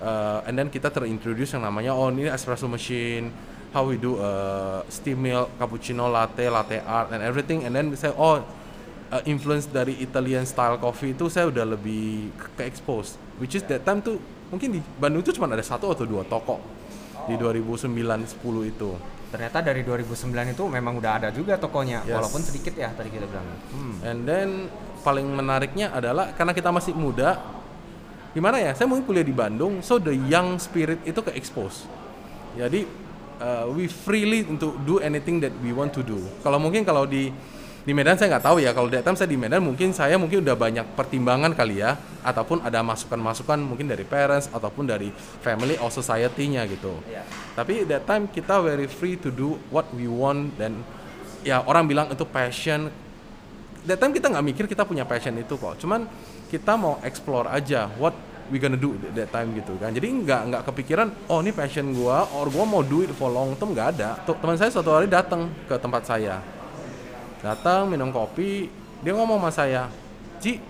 Uh, 0.03 0.43
and 0.51 0.59
then 0.59 0.67
kita 0.67 0.91
terintroduce 0.91 1.55
yang 1.55 1.63
namanya 1.63 1.95
oh 1.95 2.11
ini 2.11 2.27
espresso 2.27 2.67
machine 2.67 3.31
how 3.71 3.87
we 3.87 3.95
do 3.95 4.19
uh, 4.19 4.83
steam 4.91 5.23
milk 5.23 5.55
cappuccino 5.63 6.11
latte 6.11 6.51
latte 6.51 6.83
art 6.83 7.15
and 7.15 7.23
everything. 7.23 7.63
And 7.63 7.71
then 7.71 7.95
saya 7.95 8.11
oh 8.19 8.43
uh, 9.15 9.23
influence 9.31 9.71
dari 9.71 9.95
Italian 10.03 10.43
style 10.43 10.75
coffee 10.83 11.15
itu 11.15 11.31
saya 11.31 11.47
udah 11.49 11.79
lebih 11.79 12.35
ke 12.59 12.67
expose. 12.67 13.15
Which 13.39 13.55
is 13.55 13.63
that 13.71 13.87
time 13.87 14.03
tuh 14.03 14.19
mungkin 14.51 14.75
di 14.75 14.81
Bandung 14.99 15.23
tuh 15.23 15.39
cuma 15.39 15.47
ada 15.47 15.63
satu 15.63 15.95
atau 15.95 16.03
dua 16.03 16.27
toko. 16.27 16.59
Di 17.31 17.39
2009 17.39 17.87
10 18.43 18.73
itu 18.75 18.91
Ternyata 19.33 19.65
dari 19.65 19.81
2009 19.81 20.53
itu 20.53 20.63
memang 20.69 21.01
udah 21.01 21.13
ada 21.17 21.29
juga 21.33 21.57
tokonya, 21.57 22.05
Yes. 22.05 22.21
walaupun 22.21 22.45
sedikit 22.45 22.77
ya 22.77 22.93
tadi 22.93 23.09
kita 23.09 23.25
bilang. 23.25 23.49
Hmm. 23.73 23.97
And 24.05 24.19
then 24.29 24.49
paling 25.01 25.25
menariknya 25.25 25.89
adalah 25.89 26.37
karena 26.37 26.53
kita 26.53 26.69
masih 26.69 26.93
muda, 26.93 27.41
gimana 28.37 28.61
ya? 28.61 28.77
Saya 28.77 28.93
mungkin 28.93 29.09
kuliah 29.09 29.25
di 29.25 29.33
Bandung, 29.33 29.81
so 29.81 29.97
the 29.97 30.13
young 30.13 30.61
spirit 30.61 31.01
itu 31.09 31.17
ke 31.25 31.33
expose. 31.33 31.89
Jadi 32.61 32.85
uh, 33.41 33.65
we 33.73 33.89
freely 33.89 34.45
untuk 34.45 34.77
do 34.85 35.01
anything 35.01 35.41
that 35.41 35.53
we 35.65 35.73
want 35.73 35.97
to 35.97 36.05
do. 36.05 36.21
Kalau 36.45 36.61
mungkin 36.61 36.85
kalau 36.85 37.09
di 37.09 37.33
di 37.83 37.91
Medan 37.91 38.15
saya 38.15 38.39
nggak 38.39 38.47
tahu 38.47 38.63
ya. 38.63 38.71
Kalau 38.71 38.87
datang 38.87 39.19
saya 39.19 39.27
di 39.27 39.35
Medan 39.35 39.59
mungkin 39.59 39.91
saya 39.91 40.15
mungkin 40.15 40.47
udah 40.47 40.55
banyak 40.55 40.87
pertimbangan 40.95 41.51
kali 41.51 41.83
ya, 41.83 41.99
ataupun 42.23 42.63
ada 42.63 42.79
masukan-masukan 42.87 43.59
mungkin 43.59 43.91
dari 43.91 44.07
parents 44.07 44.47
ataupun 44.55 44.87
dari 44.87 45.11
family 45.43 45.75
or 45.83 45.91
society-nya 45.91 46.63
gitu. 46.71 46.95
Iya. 47.11 47.27
Tapi 47.59 47.83
that 47.91 48.07
time 48.07 48.31
kita 48.31 48.63
very 48.63 48.87
free 48.87 49.19
to 49.19 49.35
do 49.35 49.59
what 49.75 49.91
we 49.91 50.07
want 50.07 50.55
dan 50.55 50.79
ya 51.43 51.63
orang 51.67 51.91
bilang 51.91 52.07
itu 52.15 52.23
passion. 52.23 52.87
That 53.83 53.99
time 53.99 54.15
kita 54.15 54.31
nggak 54.31 54.47
mikir 54.47 54.65
kita 54.71 54.87
punya 54.87 55.03
passion 55.03 55.35
itu 55.35 55.59
kok. 55.59 55.75
Cuman 55.83 56.07
kita 56.47 56.79
mau 56.79 57.03
explore 57.03 57.51
aja 57.51 57.91
what 57.99 58.15
we 58.47 58.63
gonna 58.63 58.79
do 58.79 58.95
that 59.19 59.35
time 59.35 59.51
gitu 59.59 59.75
kan. 59.83 59.91
Jadi 59.91 60.07
nggak 60.23 60.41
nggak 60.55 60.63
kepikiran 60.71 61.11
oh 61.27 61.43
ini 61.43 61.51
passion 61.51 61.91
gua 61.91 62.31
or 62.31 62.47
gua 62.47 62.63
mau 62.63 62.87
do 62.87 63.03
it 63.03 63.11
for 63.11 63.27
long 63.27 63.59
term 63.59 63.75
nggak 63.75 63.99
ada. 63.99 64.23
Teman 64.23 64.55
saya 64.55 64.71
suatu 64.71 64.95
hari 64.95 65.11
datang 65.11 65.51
ke 65.67 65.75
tempat 65.83 66.07
saya. 66.07 66.62
Datang 67.43 67.91
minum 67.91 68.15
kopi, 68.15 68.71
dia 69.03 69.13
ngomong 69.19 69.43
sama 69.43 69.51
saya, 69.51 69.91
"Ji, 70.39 70.63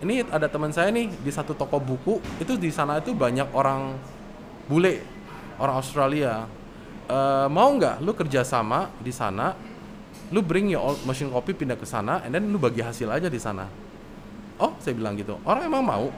ini 0.00 0.24
ada 0.32 0.48
teman 0.48 0.72
saya 0.72 0.88
nih 0.88 1.12
di 1.12 1.28
satu 1.28 1.52
toko 1.52 1.76
buku 1.76 2.16
itu 2.40 2.56
di 2.56 2.72
sana 2.72 3.04
itu 3.04 3.12
banyak 3.12 3.52
orang 3.52 4.00
bule 4.64 5.04
orang 5.60 5.76
Australia. 5.76 6.48
"Eh, 7.04 7.46
mau 7.52 7.68
nggak 7.76 8.00
lu 8.00 8.16
kerjasama 8.16 8.88
di 9.04 9.12
sana? 9.12 9.52
Lu 10.32 10.40
bring 10.40 10.72
your 10.72 10.80
old 10.80 11.00
machine 11.04 11.28
copy 11.28 11.52
pindah 11.52 11.76
ke 11.76 11.84
sana 11.84 12.24
and 12.24 12.32
then 12.32 12.48
lu 12.48 12.56
bagi 12.56 12.80
hasil 12.80 13.12
aja 13.12 13.28
di 13.28 13.36
sana. 13.36 13.68
Oh 14.56 14.72
saya 14.80 14.96
bilang 14.96 15.20
gitu. 15.20 15.36
Orang 15.44 15.68
emang 15.68 15.84
mau? 15.84 16.08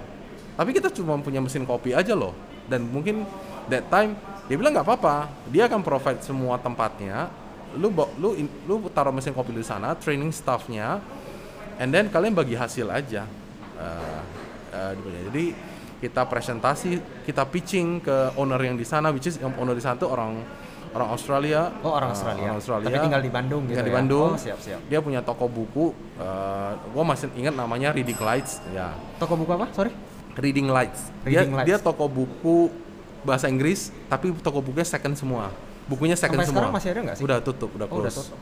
Tapi 0.54 0.70
kita 0.70 0.86
cuma 0.94 1.18
punya 1.18 1.42
mesin 1.42 1.66
kopi 1.66 1.90
aja 1.90 2.14
loh. 2.14 2.36
Dan 2.70 2.86
mungkin 2.86 3.26
that 3.66 3.90
time 3.90 4.14
dia 4.46 4.54
bilang 4.54 4.78
nggak 4.78 4.86
apa-apa 4.86 5.26
dia 5.50 5.66
akan 5.66 5.82
provide 5.82 6.22
semua 6.22 6.54
tempatnya 6.62 7.26
lu 7.74 7.88
lu 8.16 8.28
lu 8.64 8.74
taruh 8.88 9.10
mesin 9.10 9.30
kopi 9.30 9.50
di 9.50 9.62
sana 9.62 9.94
training 9.94 10.28
staffnya 10.28 11.00
and 11.76 11.88
then 11.88 12.08
kalian 12.08 12.32
bagi 12.32 12.54
hasil 12.54 12.88
aja 12.88 13.24
Eh, 13.74 14.20
eh, 14.70 14.92
jadi 15.26 15.44
kita 15.98 16.22
presentasi 16.22 16.96
kita 17.22 17.42
pitching 17.44 17.98
ke 17.98 18.30
owner 18.34 18.58
yang 18.58 18.74
di 18.74 18.82
sana 18.82 19.10
which 19.10 19.26
is 19.26 19.36
yang 19.36 19.50
owner 19.56 19.72
di 19.72 19.80
sana 19.80 19.94
tuh 19.96 20.06
orang 20.06 20.38
orang 20.92 21.08
Australia 21.10 21.72
Oh 21.80 21.90
orang 21.90 22.10
Eh, 22.10 22.14
Australia. 22.14 22.42
orang 22.44 22.58
Australia 22.58 22.86
Tapi 22.86 22.98
tinggal 23.00 23.22
di 23.22 23.32
Bandung 23.32 23.62
gitu 23.64 23.74
Tinggal 23.74 23.86
di 23.86 23.90
ya? 23.90 23.98
Bandung 23.98 24.28
Oh 24.28 24.38
siap 24.38 24.58
siap. 24.58 24.80
dia 24.86 24.98
punya 24.98 25.18
toko 25.18 25.46
buku 25.46 25.90
gue 26.86 27.02
masih 27.02 27.26
ingat 27.34 27.54
namanya 27.56 27.90
Reading 27.90 28.20
Lights 28.20 28.62
ya 28.70 28.94
Toko 29.16 29.34
buku 29.34 29.50
apa? 29.50 29.66
Sorry. 29.72 29.90
Reading 30.34 30.68
Lights 30.68 31.00
dia 31.22 31.42
Reading 31.42 31.54
Lights. 31.54 31.66
dia 31.66 31.76
toko 31.80 32.06
buku 32.06 32.70
bahasa 33.22 33.46
Inggris 33.46 33.90
tapi 34.06 34.30
toko 34.38 34.58
bukunya 34.58 34.84
second 34.84 35.14
semua 35.14 35.50
bukunya 35.92 36.16
second 36.16 36.34
Sampai 36.34 36.48
semua 36.48 36.56
sekarang 36.62 36.72
masih 36.72 36.88
ada 36.88 37.00
nggak 37.02 37.16
sih? 37.16 37.22
udah 37.22 37.38
tutup 37.38 37.70
udah 37.70 37.86
Oh, 37.86 38.00
udah 38.00 38.08
close 38.08 38.26
tutup. 38.26 38.40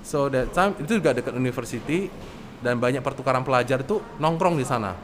so 0.00 0.18
that 0.28 0.46
time 0.50 0.72
itu 0.76 0.92
juga 0.94 1.10
dekat 1.12 1.34
university 1.34 2.06
dan 2.60 2.78
banyak 2.78 3.00
pertukaran 3.00 3.42
pelajar 3.42 3.82
itu 3.82 3.98
nongkrong 4.16 4.54
di 4.54 4.62
sana 4.62 4.94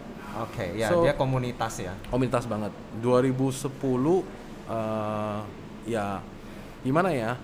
Oke, 0.41 0.79
ya 0.79 0.87
So- 0.89 1.03
dia 1.03 1.13
komunitas 1.13 1.75
ya. 1.77 1.91
komunitas 2.07 2.47
banget 2.47 2.71
2010 3.03 4.23
eh, 4.65 5.39
ya 5.89 6.23
gimana 6.81 7.11
ya 7.11 7.35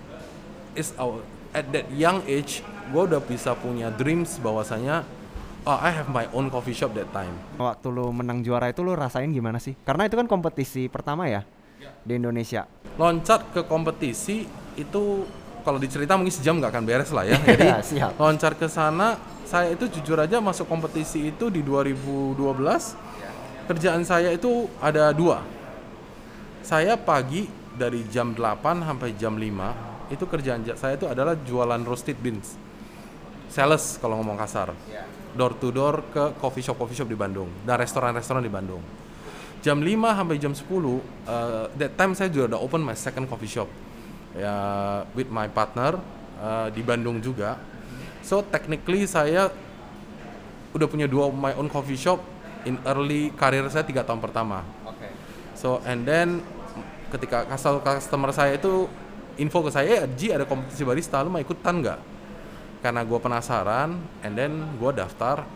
is 0.73 0.95
our 0.95 1.19
at 1.51 1.67
that 1.67 1.85
young 1.91 2.23
age 2.25 2.63
gue 2.87 3.01
udah 3.03 3.19
bisa 3.19 3.51
punya 3.53 3.91
dreams 3.91 4.39
bahwasanya 4.39 5.03
oh 5.63 5.75
I 5.75 5.91
have 5.91 6.07
my 6.07 6.31
own 6.31 6.47
coffee 6.47 6.71
shop 6.71 6.95
that 6.95 7.11
time 7.11 7.35
Waktu 7.55 7.87
lu 7.89 8.09
menang 8.09 8.39
juara 8.39 8.67
itu 8.67 8.79
lu 8.79 8.93
rasain 8.93 9.27
gimana 9.27 9.57
sih? 9.57 9.75
Karena 9.77 10.07
itu 10.07 10.15
kan 10.15 10.25
kompetisi 10.25 10.87
pertama 10.87 11.27
ya 11.27 11.43
di 11.99 12.15
Indonesia. 12.15 12.63
Loncat 12.97 13.49
ke 13.49 13.61
kompetisi 13.63 14.43
itu 14.73 15.03
kalau 15.61 15.77
dicerita 15.77 16.15
mungkin 16.15 16.31
sejam 16.31 16.57
nggak 16.57 16.71
akan 16.71 16.83
beres 16.83 17.09
lah 17.11 17.23
ya. 17.23 17.37
Jadi 17.45 17.63
Iya, 17.63 17.77
siap. 17.79 18.11
loncat 18.15 18.53
ke 18.55 18.67
sana 18.67 19.15
saya 19.43 19.71
itu 19.71 19.87
jujur 19.89 20.17
aja 20.17 20.37
masuk 20.37 20.65
kompetisi 20.65 21.29
itu 21.29 21.47
di 21.47 21.61
2012 21.61 22.35
kerjaan 23.65 24.01
saya 24.01 24.29
itu 24.29 24.49
ada 24.77 25.11
dua. 25.11 25.43
Saya 26.61 26.95
pagi 26.95 27.47
dari 27.71 28.03
jam 28.05 28.31
8 28.31 28.59
sampai 28.81 29.13
jam 29.13 29.33
5 29.33 30.09
itu 30.09 30.23
kerjaan 30.23 30.63
ja- 30.63 30.75
saya 30.75 30.95
itu 30.95 31.05
adalah 31.05 31.35
jualan 31.37 31.79
roasted 31.81 32.17
beans. 32.17 32.55
Sales 33.47 33.95
kalau 33.97 34.17
ngomong 34.17 34.35
kasar. 34.35 34.71
Door 35.31 35.53
to 35.55 35.69
door 35.69 36.01
ke 36.07 36.35
coffee 36.35 36.59
shop 36.61 36.75
coffee 36.75 36.95
shop 36.95 37.05
di 37.05 37.13
Bandung 37.13 37.47
dan 37.61 37.77
restoran-restoran 37.77 38.41
di 38.41 38.49
Bandung 38.49 38.81
jam 39.67 39.83
5 39.83 39.91
sampai 39.91 40.35
jam 40.39 40.53
10 40.55 40.63
uh, 40.63 41.67
that 41.75 41.91
time 41.99 42.15
saya 42.15 42.31
juga 42.31 42.55
udah 42.55 42.59
open 42.63 42.81
my 42.87 42.95
second 42.95 43.27
coffee 43.27 43.51
shop 43.51 43.67
ya 44.31 44.55
with 45.11 45.27
my 45.27 45.51
partner 45.51 45.99
uh, 46.39 46.71
di 46.71 46.79
Bandung 46.79 47.19
juga 47.19 47.59
so 48.23 48.39
technically 48.47 49.03
saya 49.03 49.51
udah 50.71 50.87
punya 50.87 51.09
dua 51.09 51.27
my 51.33 51.51
own 51.59 51.67
coffee 51.67 51.99
shop 51.99 52.21
in 52.67 52.75
early 52.83 53.31
karir 53.33 53.63
saya 53.71 53.87
tiga 53.87 54.03
tahun 54.03 54.19
pertama. 54.19 54.67
So 55.55 55.79
and 55.87 56.03
then 56.03 56.43
ketika 57.09 57.47
customer 57.47 58.35
saya 58.35 58.59
itu 58.59 58.85
info 59.39 59.63
ke 59.63 59.71
saya, 59.71 60.03
"Eh, 60.03 60.09
Ji 60.19 60.35
ada 60.35 60.43
kompetisi 60.43 60.83
barista, 60.83 61.23
lu 61.23 61.31
mau 61.31 61.39
ikutan 61.39 61.79
nggak? 61.79 61.99
Karena 62.83 63.01
gue 63.01 63.19
penasaran, 63.21 63.97
and 64.21 64.33
then 64.37 64.69
gue 64.77 64.91
daftar, 64.93 65.47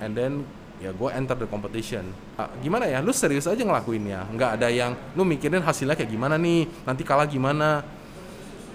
and 0.00 0.16
then 0.16 0.46
ya 0.80 0.90
gue 0.92 1.10
enter 1.12 1.36
the 1.36 1.48
competition. 1.48 2.04
Ah, 2.36 2.52
gimana 2.60 2.84
ya? 2.84 3.00
Lu 3.00 3.12
serius 3.12 3.48
aja 3.48 3.60
ngelakuinnya, 3.60 4.28
nggak 4.32 4.50
ada 4.60 4.68
yang 4.68 4.92
lu 5.16 5.24
mikirin 5.24 5.64
hasilnya 5.64 5.96
kayak 5.96 6.10
gimana 6.12 6.36
nih, 6.36 6.68
nanti 6.84 7.02
kalah 7.02 7.24
gimana? 7.24 7.80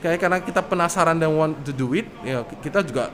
Kayak 0.01 0.17
karena 0.17 0.37
kita 0.41 0.61
penasaran 0.65 1.17
dan 1.21 1.29
want 1.29 1.61
to 1.61 1.69
do 1.69 1.93
it, 1.93 2.09
ya 2.25 2.41
kita 2.41 2.81
juga 2.81 3.13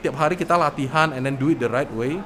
tiap 0.00 0.16
hari 0.16 0.34
kita 0.34 0.56
latihan 0.56 1.12
and 1.12 1.22
then 1.28 1.36
do 1.36 1.52
it 1.52 1.60
the 1.60 1.68
right 1.68 1.90
way. 1.92 2.16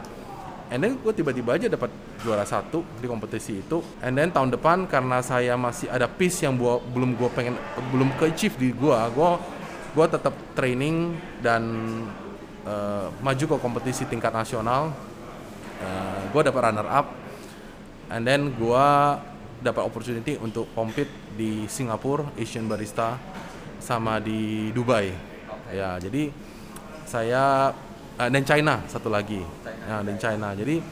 And 0.66 0.82
then 0.82 0.98
gue 0.98 1.12
tiba-tiba 1.14 1.54
aja 1.54 1.70
dapat 1.70 1.94
juara 2.26 2.42
satu 2.42 2.82
di 2.98 3.06
kompetisi 3.06 3.62
itu. 3.62 3.82
And 4.02 4.18
then 4.18 4.34
tahun 4.34 4.50
depan 4.50 4.90
karena 4.90 5.22
saya 5.22 5.54
masih 5.54 5.86
ada 5.86 6.10
piece 6.10 6.42
yang 6.42 6.58
gua, 6.58 6.82
belum 6.82 7.14
gue 7.14 7.30
pengen 7.30 7.54
belum 7.94 8.10
ke 8.18 8.34
achieve 8.34 8.58
di 8.58 8.74
gue, 8.74 8.98
gue 9.14 9.30
gue 9.94 10.06
tetap 10.10 10.34
training 10.58 11.14
dan 11.38 11.62
eh, 12.66 13.06
maju 13.22 13.44
ke 13.46 13.56
kompetisi 13.62 14.10
tingkat 14.10 14.34
nasional. 14.34 14.90
Gue 16.32 16.42
dapat 16.46 16.60
runner 16.72 16.88
up. 16.88 17.06
And 18.06 18.22
then 18.22 18.54
gue 18.54 18.86
dapat 19.60 19.82
opportunity 19.82 20.38
untuk 20.38 20.70
compete 20.76 21.10
di 21.34 21.66
Singapura 21.66 22.30
Asian 22.38 22.70
Barista 22.70 23.18
sama 23.82 24.22
di 24.22 24.70
Dubai. 24.70 25.10
Ya, 25.74 25.98
jadi 25.98 26.30
saya 27.06 27.74
uh, 28.18 28.28
dan 28.28 28.42
China 28.42 28.82
satu 28.90 29.08
lagi 29.12 29.40
ya 29.86 30.02
dan 30.02 30.16
China 30.18 30.52
jadi 30.56 30.82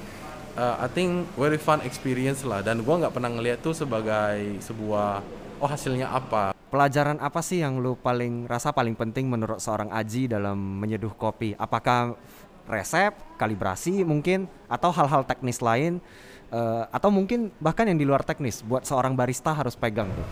uh, 0.57 0.85
I 0.85 0.88
think 0.93 1.29
very 1.35 1.59
fun 1.59 1.83
experience 1.83 2.47
lah 2.47 2.62
dan 2.62 2.85
gua 2.87 3.05
nggak 3.05 3.12
pernah 3.12 3.31
ngeliat 3.33 3.61
tuh 3.61 3.75
sebagai 3.75 4.62
sebuah 4.62 5.21
oh 5.59 5.69
hasilnya 5.69 6.12
apa 6.12 6.55
Pelajaran 6.75 7.23
apa 7.23 7.38
sih 7.38 7.62
yang 7.62 7.79
lu 7.79 7.95
paling 7.95 8.50
rasa 8.50 8.75
paling 8.75 8.99
penting 8.99 9.31
menurut 9.31 9.62
seorang 9.62 9.95
Aji 9.95 10.26
dalam 10.26 10.59
menyeduh 10.59 11.14
kopi? 11.14 11.55
Apakah 11.55 12.19
resep, 12.64 13.12
kalibrasi 13.37 14.04
mungkin 14.04 14.49
atau 14.68 14.88
hal-hal 14.88 15.25
teknis 15.28 15.61
lain 15.61 16.00
eh, 16.49 16.85
atau 16.88 17.12
mungkin 17.12 17.52
bahkan 17.61 17.85
yang 17.85 18.00
di 18.00 18.06
luar 18.09 18.25
teknis 18.25 18.64
buat 18.64 18.88
seorang 18.88 19.12
barista 19.12 19.52
harus 19.52 19.76
pegang 19.76 20.09
tuh. 20.12 20.28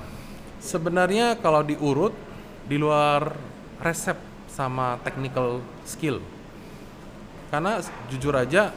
sebenarnya 0.62 1.34
kalau 1.42 1.60
diurut 1.66 2.14
di 2.70 2.78
luar 2.78 3.34
resep 3.82 4.14
sama 4.46 5.00
technical 5.02 5.58
skill. 5.82 6.22
Karena 7.50 7.82
jujur 8.08 8.32
aja 8.32 8.72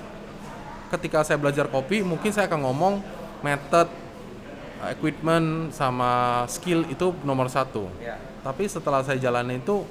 ketika 0.91 1.23
saya 1.23 1.37
belajar 1.39 1.69
kopi 1.69 2.01
mungkin 2.01 2.31
saya 2.31 2.47
akan 2.47 2.61
ngomong 2.65 2.93
method 3.43 3.87
uh, 4.81 4.89
equipment 4.91 5.71
sama 5.71 6.43
skill 6.49 6.83
itu 6.87 7.13
nomor 7.23 7.47
satu. 7.47 7.87
Tapi 8.41 8.63
setelah 8.69 9.01
saya 9.05 9.21
jalanin 9.21 9.61
itu 9.61 9.85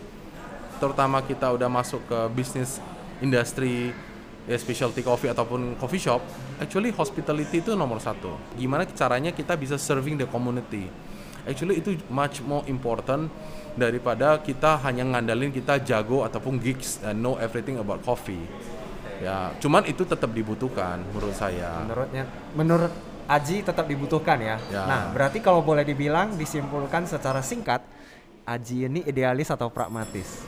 terutama 0.82 1.22
kita 1.22 1.54
udah 1.54 1.70
masuk 1.70 2.02
ke 2.04 2.18
bisnis 2.34 2.82
industri 3.24 3.90
ya 4.44 4.56
specialty 4.60 5.00
coffee 5.00 5.32
ataupun 5.32 5.80
coffee 5.80 6.02
shop 6.04 6.20
actually 6.60 6.92
hospitality 6.92 7.64
itu 7.64 7.72
nomor 7.72 7.96
satu 7.96 8.36
gimana 8.60 8.84
caranya 8.92 9.32
kita 9.32 9.56
bisa 9.56 9.80
serving 9.80 10.20
the 10.20 10.28
community 10.28 10.84
actually 11.48 11.80
itu 11.80 11.96
much 12.12 12.44
more 12.44 12.60
important 12.68 13.32
daripada 13.74 14.36
kita 14.44 14.76
hanya 14.84 15.16
ngandalin 15.16 15.48
kita 15.48 15.80
jago 15.80 16.22
ataupun 16.28 16.60
geeks 16.60 17.00
and 17.08 17.24
know 17.24 17.40
everything 17.40 17.80
about 17.80 18.04
coffee 18.04 18.44
ya 19.24 19.56
cuman 19.64 19.88
itu 19.88 20.04
tetap 20.04 20.28
dibutuhkan 20.28 21.00
menurut 21.08 21.32
saya 21.32 21.80
Menurutnya 21.88 22.24
menurut 22.52 22.92
Aji 23.24 23.64
tetap 23.64 23.88
dibutuhkan 23.88 24.36
ya. 24.36 24.60
Ya. 24.68 24.84
Nah, 24.84 25.08
berarti 25.08 25.40
kalau 25.40 25.64
boleh 25.64 25.80
dibilang 25.80 26.36
disimpulkan 26.36 27.08
secara 27.08 27.40
singkat 27.40 27.80
Aji 28.44 28.84
ini 28.84 29.00
idealis 29.08 29.48
atau 29.48 29.72
pragmatis? 29.72 30.44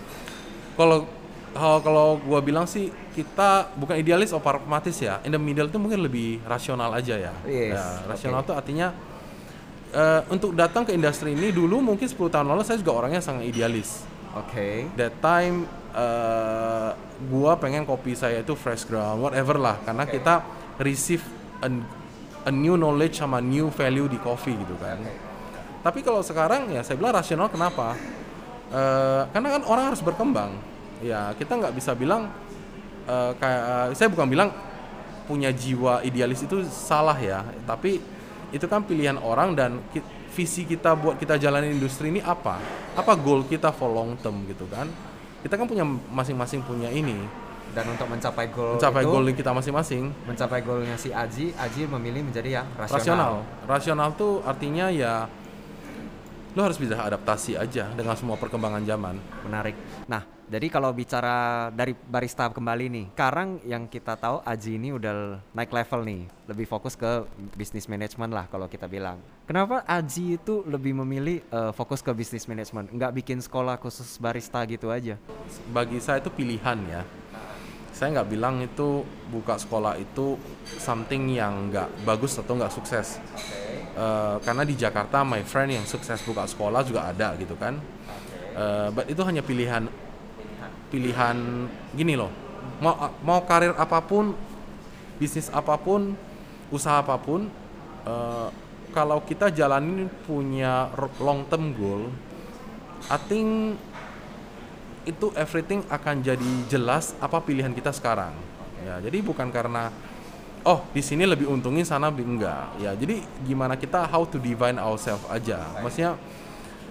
kalau 0.77 1.09
kalau 1.57 1.79
kalau 1.83 2.07
gua 2.23 2.41
bilang 2.45 2.69
sih 2.69 2.93
kita 3.17 3.73
bukan 3.75 3.97
idealis 3.99 4.31
atau 4.31 4.45
pragmatis 4.45 4.97
ya. 5.01 5.19
In 5.25 5.33
the 5.35 5.41
middle 5.41 5.67
itu 5.67 5.81
mungkin 5.81 6.05
lebih 6.05 6.45
rasional 6.45 6.93
aja 6.93 7.17
ya, 7.17 7.35
Yes, 7.49 7.75
Ya, 7.75 7.85
rasional 8.07 8.45
tuh 8.45 8.55
artinya 8.55 8.93
eh, 9.91 10.21
untuk 10.31 10.53
datang 10.53 10.85
ke 10.85 10.93
industri 10.93 11.33
ini 11.33 11.51
dulu 11.51 11.81
mungkin 11.81 12.07
10 12.07 12.17
tahun 12.29 12.47
lalu 12.47 12.63
saya 12.63 12.79
juga 12.79 12.93
orangnya 13.05 13.25
sangat 13.25 13.49
idealis. 13.49 14.05
Oke. 14.37 14.85
that 15.01 15.17
time 15.25 15.65
eh, 15.97 16.91
gua 17.33 17.57
pengen 17.57 17.89
kopi 17.89 18.13
saya 18.13 18.45
itu 18.45 18.53
fresh 18.53 18.85
ground 18.85 19.25
whatever 19.25 19.57
lah. 19.57 19.81
Karena 19.83 20.05
kita 20.05 20.45
receive 20.77 21.25
a, 21.65 21.69
a 22.45 22.53
new 22.53 22.77
knowledge 22.77 23.17
sama 23.17 23.41
new 23.41 23.73
value 23.73 24.07
di 24.07 24.21
coffee 24.21 24.55
gitu 24.55 24.77
kan. 24.77 25.01
Tapi 25.81 26.05
kalau 26.05 26.21
sekarang 26.21 26.69
ya 26.71 26.85
saya 26.85 27.01
bilang 27.01 27.17
rasional 27.17 27.49
kenapa? 27.49 27.97
Eh, 28.67 29.23
karena 29.31 29.49
kan 29.57 29.63
orang 29.71 29.85
harus 29.95 30.03
berkembang 30.03 30.76
ya 31.01 31.33
kita 31.35 31.53
nggak 31.57 31.75
bisa 31.75 31.93
bilang 31.93 32.29
eh, 33.05 33.33
kayak 33.37 33.93
saya 33.93 34.09
bukan 34.09 34.27
bilang 34.27 34.49
punya 35.27 35.51
jiwa 35.51 36.01
idealis 36.01 36.47
itu 36.47 36.63
salah 36.67 37.19
ya 37.19 37.43
tapi 37.67 37.99
itu 38.55 38.67
kan 38.71 38.81
pilihan 38.81 39.19
orang 39.19 39.53
dan 39.53 39.83
ki- 39.91 40.07
visi 40.33 40.63
kita 40.63 40.95
buat 40.95 41.19
kita 41.19 41.35
jalanin 41.35 41.75
industri 41.75 42.09
ini 42.09 42.23
apa 42.23 42.63
apa 42.95 43.13
goal 43.19 43.43
kita 43.43 43.75
for 43.75 43.91
long 43.91 44.15
term 44.21 44.47
gitu 44.47 44.65
kan 44.71 44.87
kita 45.43 45.59
kan 45.59 45.67
punya 45.67 45.83
masing-masing 46.11 46.63
punya 46.63 46.89
ini 46.89 47.19
Dan 47.75 47.93
untuk 47.93 48.09
mencapai 48.09 48.49
goal 48.49 48.79
mencapai 48.79 49.03
itu, 49.05 49.11
goal 49.11 49.27
kita 49.35 49.51
masing-masing 49.53 50.09
mencapai 50.25 50.65
goalnya 50.65 50.97
si 50.97 51.11
Aji, 51.13 51.53
Aji 51.53 51.85
memilih 51.85 52.25
menjadi 52.25 52.63
yang 52.63 52.67
rasional. 52.79 52.97
rasional 52.97 53.33
rasional 53.69 54.09
tuh 54.17 54.41
artinya 54.47 54.87
ya 54.89 55.27
lo 56.57 56.61
harus 56.65 56.81
bisa 56.81 56.97
adaptasi 56.97 57.53
aja 57.53 57.93
dengan 57.93 58.17
semua 58.17 58.41
perkembangan 58.41 58.81
zaman. 58.81 59.21
Menarik. 59.45 59.77
Nah, 60.09 60.25
jadi 60.47 60.71
kalau 60.71 60.95
bicara 60.95 61.69
dari 61.75 61.91
barista 61.91 62.47
kembali 62.47 62.87
nih, 62.87 63.07
sekarang 63.19 63.59
yang 63.67 63.91
kita 63.91 64.15
tahu 64.15 64.39
Aji 64.47 64.79
ini 64.79 64.95
udah 64.95 65.43
naik 65.51 65.75
level 65.75 66.07
nih, 66.07 66.23
lebih 66.47 66.71
fokus 66.71 66.95
ke 66.95 67.27
bisnis 67.59 67.91
manajemen 67.91 68.31
lah 68.31 68.47
kalau 68.47 68.71
kita 68.71 68.87
bilang. 68.87 69.19
Kenapa 69.51 69.83
Aji 69.83 70.39
itu 70.39 70.63
lebih 70.71 70.95
memilih 71.03 71.43
uh, 71.51 71.75
fokus 71.75 71.99
ke 71.99 72.15
bisnis 72.15 72.47
manajemen, 72.47 72.87
nggak 72.95 73.19
bikin 73.19 73.43
sekolah 73.43 73.75
khusus 73.83 74.23
barista 74.23 74.63
gitu 74.71 74.95
aja? 74.95 75.19
Bagi 75.75 75.99
saya 75.99 76.23
itu 76.23 76.31
pilihan 76.31 76.79
ya. 76.87 77.03
Saya 77.91 78.23
nggak 78.23 78.29
bilang 78.31 78.63
itu 78.63 79.03
buka 79.35 79.59
sekolah 79.59 79.99
itu 79.99 80.39
something 80.79 81.27
yang 81.27 81.75
nggak 81.75 82.07
bagus 82.07 82.39
atau 82.39 82.55
nggak 82.55 82.71
sukses. 82.71 83.19
Uh, 83.99 84.39
karena 84.47 84.63
di 84.63 84.79
Jakarta 84.79 85.27
my 85.27 85.43
friend 85.43 85.75
yang 85.75 85.87
sukses 85.91 86.23
buka 86.23 86.47
sekolah 86.47 86.87
juga 86.87 87.11
ada 87.11 87.35
gitu 87.35 87.59
kan. 87.59 87.83
Uh, 88.55 88.95
but 88.95 89.11
itu 89.11 89.21
hanya 89.27 89.43
pilihan 89.43 89.91
pilihan 90.89 91.37
gini 91.95 92.15
loh. 92.15 92.31
Mau 92.83 92.95
mau 93.23 93.41
karir 93.47 93.73
apa 93.79 94.03
pun, 94.03 94.35
bisnis 95.17 95.49
apa 95.51 95.79
pun, 95.79 96.13
usaha 96.69 97.01
apa 97.01 97.17
pun, 97.17 97.49
uh, 98.05 98.49
kalau 98.91 99.23
kita 99.23 99.53
jalanin 99.53 100.11
punya 100.27 100.91
long 101.23 101.47
term 101.47 101.73
goal, 101.77 102.11
I 103.07 103.19
think 103.31 103.79
itu 105.07 105.31
everything 105.39 105.87
akan 105.87 106.21
jadi 106.25 106.53
jelas 106.67 107.15
apa 107.23 107.39
pilihan 107.39 107.71
kita 107.71 107.95
sekarang. 107.95 108.35
Ya, 108.83 109.03
jadi 109.03 109.19
bukan 109.23 109.51
karena 109.51 109.91
oh 110.67 110.83
di 110.91 110.99
sini 110.99 111.23
lebih 111.23 111.47
untungin 111.47 111.87
sana 111.87 112.11
enggak 112.11 112.75
ya 112.83 112.91
jadi 112.99 113.23
gimana 113.47 113.79
kita 113.79 114.03
how 114.11 114.27
to 114.27 114.43
divine 114.43 114.83
ourselves 114.83 115.23
aja 115.31 115.63
maksudnya 115.79 116.19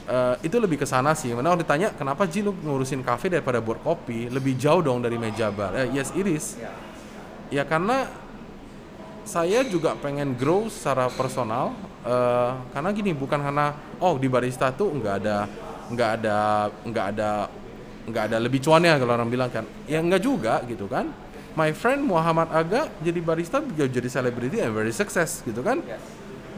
uh, 0.09 0.35
itu 0.41 0.57
lebih 0.57 0.81
ke 0.81 0.87
sana 0.87 1.13
sih. 1.17 1.33
Mana 1.33 1.57
ditanya 1.57 1.91
kenapa 1.93 2.25
Ji 2.29 2.45
lu 2.45 2.53
ngurusin 2.53 3.01
kafe 3.01 3.29
daripada 3.29 3.61
buat 3.61 3.81
kopi? 3.81 4.29
Lebih 4.29 4.57
jauh 4.57 4.81
dong 4.81 5.01
dari 5.01 5.17
meja 5.17 5.49
bar. 5.49 5.73
Uh, 5.73 5.87
yes 5.93 6.13
it 6.15 6.25
is. 6.25 6.57
Ya. 7.53 7.63
Karena 7.65 8.09
saya 9.25 9.65
juga 9.65 9.97
pengen 9.97 10.37
grow 10.37 10.69
secara 10.69 11.09
personal. 11.09 11.73
Uh, 12.05 12.53
karena 12.69 12.93
gini 12.93 13.17
bukan 13.17 13.41
karena 13.41 13.73
oh 13.97 14.13
di 14.21 14.29
barista 14.29 14.69
tuh 14.69 14.93
nggak 14.93 15.15
ada 15.25 15.49
nggak 15.89 16.09
ada 16.21 16.37
nggak 16.85 17.05
ada 17.17 17.29
nggak 18.05 18.23
ada 18.29 18.37
lebih 18.37 18.61
cuannya 18.61 19.01
kalau 19.01 19.13
orang 19.17 19.29
bilang 19.29 19.49
kan. 19.49 19.65
Ya 19.89 20.01
nggak 20.01 20.21
juga 20.21 20.61
gitu 20.69 20.85
kan. 20.85 21.09
My 21.55 21.71
friend 21.73 22.05
Muhammad 22.05 22.51
Aga 22.51 22.91
jadi 23.01 23.17
barista 23.23 23.63
jadi 23.63 24.09
selebriti 24.11 24.61
and 24.61 24.75
very 24.75 24.93
success 24.93 25.41
gitu 25.41 25.65
kan. 25.65 25.81
Yes. 25.81 26.03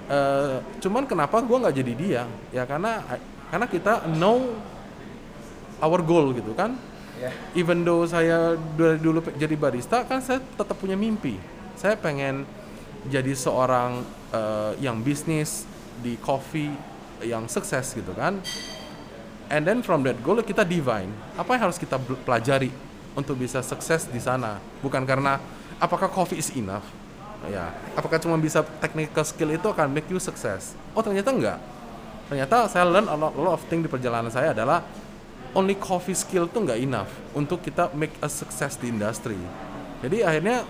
uh, 0.09 0.59
cuman 0.83 1.05
kenapa 1.05 1.39
gue 1.39 1.57
nggak 1.63 1.75
jadi 1.75 1.93
dia? 1.95 2.23
Ya 2.51 2.63
karena 2.65 3.05
karena 3.49 3.67
kita 3.69 4.07
know 4.17 4.55
our 5.79 6.01
goal 6.03 6.33
gitu 6.35 6.53
kan. 6.57 6.75
Yeah. 7.17 7.33
even 7.57 7.81
though 7.81 8.05
saya 8.05 8.53
dari 8.77 9.01
dulu 9.01 9.25
jadi 9.41 9.57
barista 9.57 10.05
kan 10.05 10.21
saya 10.21 10.37
tetap 10.37 10.77
punya 10.77 10.93
mimpi. 10.93 11.41
Saya 11.73 11.97
pengen 11.97 12.45
jadi 13.09 13.33
seorang 13.33 14.05
uh, 14.29 14.77
yang 14.77 15.01
bisnis 15.01 15.65
di 16.05 16.13
coffee 16.21 16.69
yang 17.25 17.49
sukses 17.49 17.97
gitu 17.97 18.13
kan. 18.13 18.37
And 19.49 19.65
then 19.65 19.81
from 19.81 20.05
that 20.05 20.21
goal 20.21 20.37
kita 20.45 20.61
divine. 20.61 21.09
Apa 21.33 21.57
yang 21.57 21.71
harus 21.71 21.81
kita 21.81 21.97
pelajari 22.21 22.69
untuk 23.17 23.41
bisa 23.41 23.65
sukses 23.65 24.05
di 24.05 24.21
sana? 24.21 24.61
Bukan 24.85 25.01
karena 25.01 25.41
apakah 25.81 26.13
coffee 26.13 26.37
is 26.37 26.53
enough? 26.53 26.85
Ya. 27.49 27.73
Apakah 27.97 28.21
cuma 28.21 28.37
bisa 28.37 28.61
technical 28.77 29.25
skill 29.25 29.57
itu 29.57 29.65
akan 29.65 29.89
make 29.89 30.05
you 30.13 30.21
sukses? 30.21 30.77
Oh 30.93 31.01
ternyata 31.01 31.33
enggak 31.33 31.57
ternyata 32.27 32.67
saya 32.67 32.83
learn 32.87 33.07
a 33.07 33.15
lot, 33.15 33.33
of 33.55 33.63
thing 33.71 33.83
di 33.83 33.89
perjalanan 33.89 34.31
saya 34.31 34.51
adalah 34.51 34.83
only 35.55 35.79
coffee 35.79 36.15
skill 36.15 36.51
tuh 36.51 36.67
nggak 36.67 36.79
enough 36.79 37.11
untuk 37.33 37.63
kita 37.63 37.91
make 37.95 38.13
a 38.19 38.29
success 38.29 38.75
di 38.75 38.91
industri 38.91 39.39
jadi 40.03 40.27
akhirnya 40.27 40.67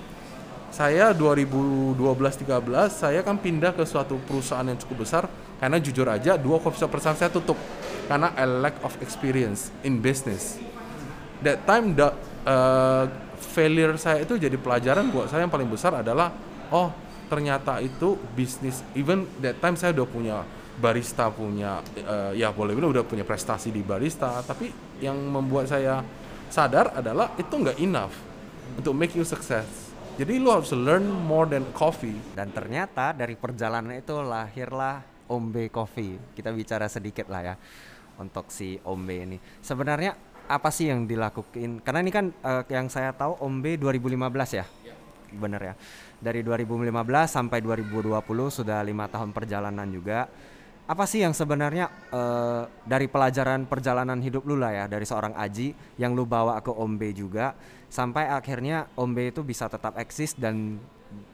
saya 0.68 1.16
2012-13 1.16 1.96
saya 2.92 3.20
kan 3.24 3.40
pindah 3.40 3.72
ke 3.72 3.88
suatu 3.88 4.20
perusahaan 4.28 4.68
yang 4.68 4.78
cukup 4.78 5.08
besar 5.08 5.24
karena 5.58 5.78
jujur 5.80 6.06
aja 6.06 6.36
dua 6.38 6.60
coffee 6.62 6.84
shop 6.84 6.92
perusahaan 6.92 7.18
saya 7.18 7.32
tutup 7.32 7.58
karena 8.08 8.32
I 8.36 8.48
lack 8.48 8.80
of 8.88 8.96
experience 9.04 9.74
in 9.84 10.00
business. 10.00 10.56
That 11.44 11.68
time 11.68 11.94
the 11.96 12.16
uh, 12.48 13.04
failure 13.40 13.94
saya 14.00 14.24
itu 14.24 14.40
jadi 14.40 14.56
pelajaran 14.56 15.12
buat 15.12 15.30
saya 15.30 15.46
yang 15.46 15.54
paling 15.54 15.70
besar 15.70 15.94
adalah 15.94 16.34
oh 16.72 16.90
ternyata 17.28 17.84
itu 17.84 18.16
bisnis 18.34 18.82
even 18.96 19.28
that 19.44 19.60
time 19.60 19.76
saya 19.76 19.92
udah 19.92 20.08
punya 20.08 20.38
barista 20.78 21.30
punya 21.34 21.82
uh, 22.06 22.32
ya 22.38 22.54
boleh 22.54 22.78
bilang 22.78 22.94
udah 22.94 23.06
punya 23.06 23.26
prestasi 23.26 23.74
di 23.74 23.82
barista 23.82 24.42
tapi 24.46 24.70
yang 25.02 25.18
membuat 25.18 25.70
saya 25.70 26.06
sadar 26.48 26.94
adalah 26.94 27.34
itu 27.36 27.50
nggak 27.50 27.78
enough 27.82 28.14
untuk 28.78 28.94
make 28.94 29.14
you 29.18 29.26
success 29.26 29.66
jadi 30.18 30.38
lu 30.38 30.50
harus 30.50 30.74
learn 30.74 31.06
more 31.06 31.50
than 31.50 31.66
coffee 31.74 32.18
dan 32.38 32.54
ternyata 32.54 33.14
dari 33.14 33.34
perjalanan 33.34 33.98
itu 33.98 34.18
lahirlah 34.22 35.02
Ombe 35.28 35.68
Coffee 35.74 36.16
kita 36.38 36.54
bicara 36.54 36.86
sedikit 36.88 37.28
lah 37.28 37.54
ya 37.54 37.56
untuk 38.22 38.50
si 38.54 38.78
Ombe 38.86 39.16
ini 39.28 39.38
sebenarnya 39.62 40.16
apa 40.48 40.72
sih 40.72 40.88
yang 40.88 41.06
dilakukan? 41.06 41.84
Karena 41.84 42.00
ini 42.00 42.12
kan 42.12 42.32
uh, 42.42 42.64
yang 42.72 42.88
saya 42.88 43.12
tahu 43.12 43.36
Ombe 43.44 43.76
2015 43.76 44.16
ya, 44.56 44.66
ya. 44.88 44.96
bener 45.36 45.62
ya. 45.62 45.74
Dari 46.18 46.42
2015 46.42 46.96
sampai 47.28 47.60
2020 47.60 48.16
sudah 48.50 48.80
lima 48.82 49.12
tahun 49.12 49.36
perjalanan 49.36 49.86
juga. 49.92 50.26
Apa 50.88 51.04
sih 51.04 51.20
yang 51.20 51.36
sebenarnya 51.36 51.92
uh, 52.16 52.64
dari 52.88 53.12
pelajaran 53.12 53.68
perjalanan 53.68 54.24
hidup 54.24 54.48
lu 54.48 54.56
lah 54.56 54.72
ya 54.72 54.86
dari 54.88 55.04
seorang 55.04 55.36
Aji 55.36 55.76
yang 56.00 56.16
lu 56.16 56.24
bawa 56.24 56.64
ke 56.64 56.72
Ombe 56.72 57.12
juga 57.12 57.52
sampai 57.92 58.32
akhirnya 58.32 58.88
Ombe 58.96 59.36
itu 59.36 59.44
bisa 59.44 59.68
tetap 59.68 60.00
eksis 60.00 60.40
dan 60.40 60.80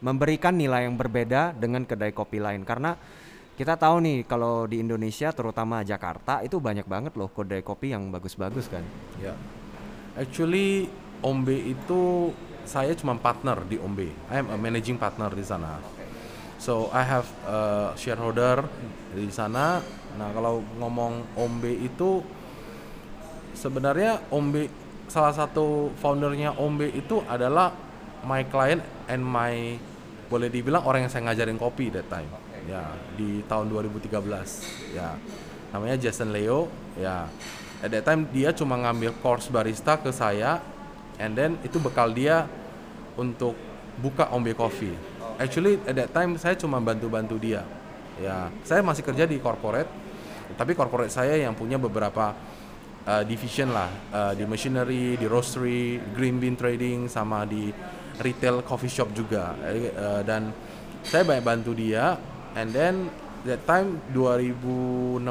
memberikan 0.02 0.58
nilai 0.58 0.90
yang 0.90 0.98
berbeda 0.98 1.54
dengan 1.54 1.86
kedai 1.86 2.10
kopi 2.18 2.42
lain 2.42 2.66
karena 2.66 2.98
kita 3.54 3.78
tahu 3.78 4.02
nih 4.02 4.18
kalau 4.26 4.66
di 4.66 4.82
Indonesia 4.82 5.30
terutama 5.30 5.86
Jakarta 5.86 6.42
itu 6.42 6.58
banyak 6.58 6.90
banget 6.90 7.14
loh 7.14 7.30
kedai 7.30 7.62
kopi 7.62 7.94
yang 7.94 8.10
bagus-bagus 8.10 8.66
kan. 8.66 8.82
Ya. 9.22 9.38
Actually 10.18 10.90
Ombe 11.22 11.54
itu 11.54 12.34
saya 12.66 12.98
cuma 12.98 13.14
partner 13.22 13.62
di 13.70 13.78
Ombe. 13.78 14.10
I 14.34 14.42
am 14.42 14.50
a 14.50 14.58
managing 14.58 14.98
partner 14.98 15.30
di 15.30 15.46
sana. 15.46 15.78
So 16.64 16.88
I 16.96 17.04
have 17.04 17.28
a 17.44 17.92
shareholder 18.00 18.64
di 19.12 19.28
sana. 19.28 19.84
Nah, 20.16 20.32
kalau 20.32 20.64
ngomong 20.80 21.36
Ombe 21.36 21.76
itu 21.76 22.24
sebenarnya 23.52 24.24
Ombe 24.32 24.72
salah 25.12 25.36
satu 25.36 25.92
foundernya 26.00 26.56
Ombe 26.56 26.88
itu 26.88 27.20
adalah 27.28 27.76
my 28.24 28.48
client 28.48 28.80
and 29.12 29.20
my 29.20 29.76
boleh 30.32 30.48
dibilang 30.48 30.88
orang 30.88 31.04
yang 31.04 31.12
saya 31.12 31.28
ngajarin 31.28 31.60
kopi 31.60 31.92
that 31.92 32.08
time. 32.08 32.32
Ya 32.64 32.96
di 33.20 33.44
tahun 33.44 33.68
2013 33.68 34.16
ya 34.96 35.20
namanya 35.76 36.00
Jason 36.00 36.32
Leo. 36.32 36.72
Ya 36.96 37.28
at 37.84 37.92
that 37.92 38.08
time 38.08 38.24
dia 38.32 38.56
cuma 38.56 38.80
ngambil 38.80 39.12
course 39.20 39.52
barista 39.52 40.00
ke 40.00 40.16
saya 40.16 40.64
and 41.20 41.36
then 41.36 41.60
itu 41.68 41.76
bekal 41.76 42.08
dia 42.16 42.48
untuk 43.20 43.52
buka 44.00 44.32
Ombe 44.32 44.56
Coffee 44.56 44.96
actually 45.40 45.80
at 45.86 45.96
that 45.98 46.12
time 46.12 46.36
saya 46.38 46.58
cuma 46.58 46.82
bantu-bantu 46.82 47.38
dia. 47.40 47.66
Ya 48.22 48.54
saya 48.66 48.86
masih 48.86 49.02
kerja 49.02 49.26
di 49.26 49.42
corporate 49.42 49.90
tapi 50.54 50.78
corporate 50.78 51.10
saya 51.10 51.34
yang 51.40 51.58
punya 51.58 51.82
beberapa 51.82 52.34
uh, 53.08 53.24
division 53.26 53.74
lah. 53.74 53.90
Uh, 54.14 54.34
di 54.38 54.46
machinery 54.46 55.18
di 55.18 55.26
roastery 55.26 56.00
green 56.14 56.38
bean 56.38 56.54
trading 56.54 57.10
sama 57.10 57.46
di 57.48 57.74
retail 58.22 58.62
coffee 58.62 58.92
shop 58.92 59.10
juga. 59.16 59.58
Uh, 59.58 60.22
dan 60.22 60.54
saya 61.04 61.26
banyak 61.26 61.46
bantu 61.46 61.72
dia. 61.74 62.18
And 62.54 62.70
then 62.70 63.10
that 63.50 63.66
time 63.66 63.98
2016 64.14 65.26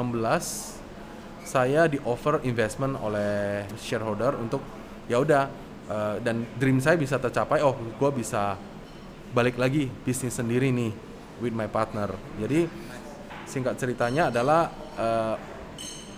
saya 1.43 1.91
di 1.91 1.99
offer 2.07 2.39
investment 2.47 2.95
oleh 2.99 3.63
shareholder 3.75 4.39
untuk 4.39 4.63
ya 5.11 5.19
udah 5.19 5.43
uh, 5.91 6.15
dan 6.23 6.43
dream 6.59 6.79
saya 6.83 6.99
bisa 6.99 7.15
tercapai. 7.19 7.63
Oh 7.63 7.75
gue 7.75 8.11
bisa 8.11 8.59
balik 9.33 9.57
lagi 9.57 9.89
bisnis 10.05 10.37
sendiri 10.37 10.69
nih 10.69 10.93
with 11.41 11.57
my 11.57 11.65
partner. 11.65 12.13
Jadi 12.37 12.69
singkat 13.49 13.75
ceritanya 13.81 14.29
adalah 14.29 14.69
uh, 14.95 15.35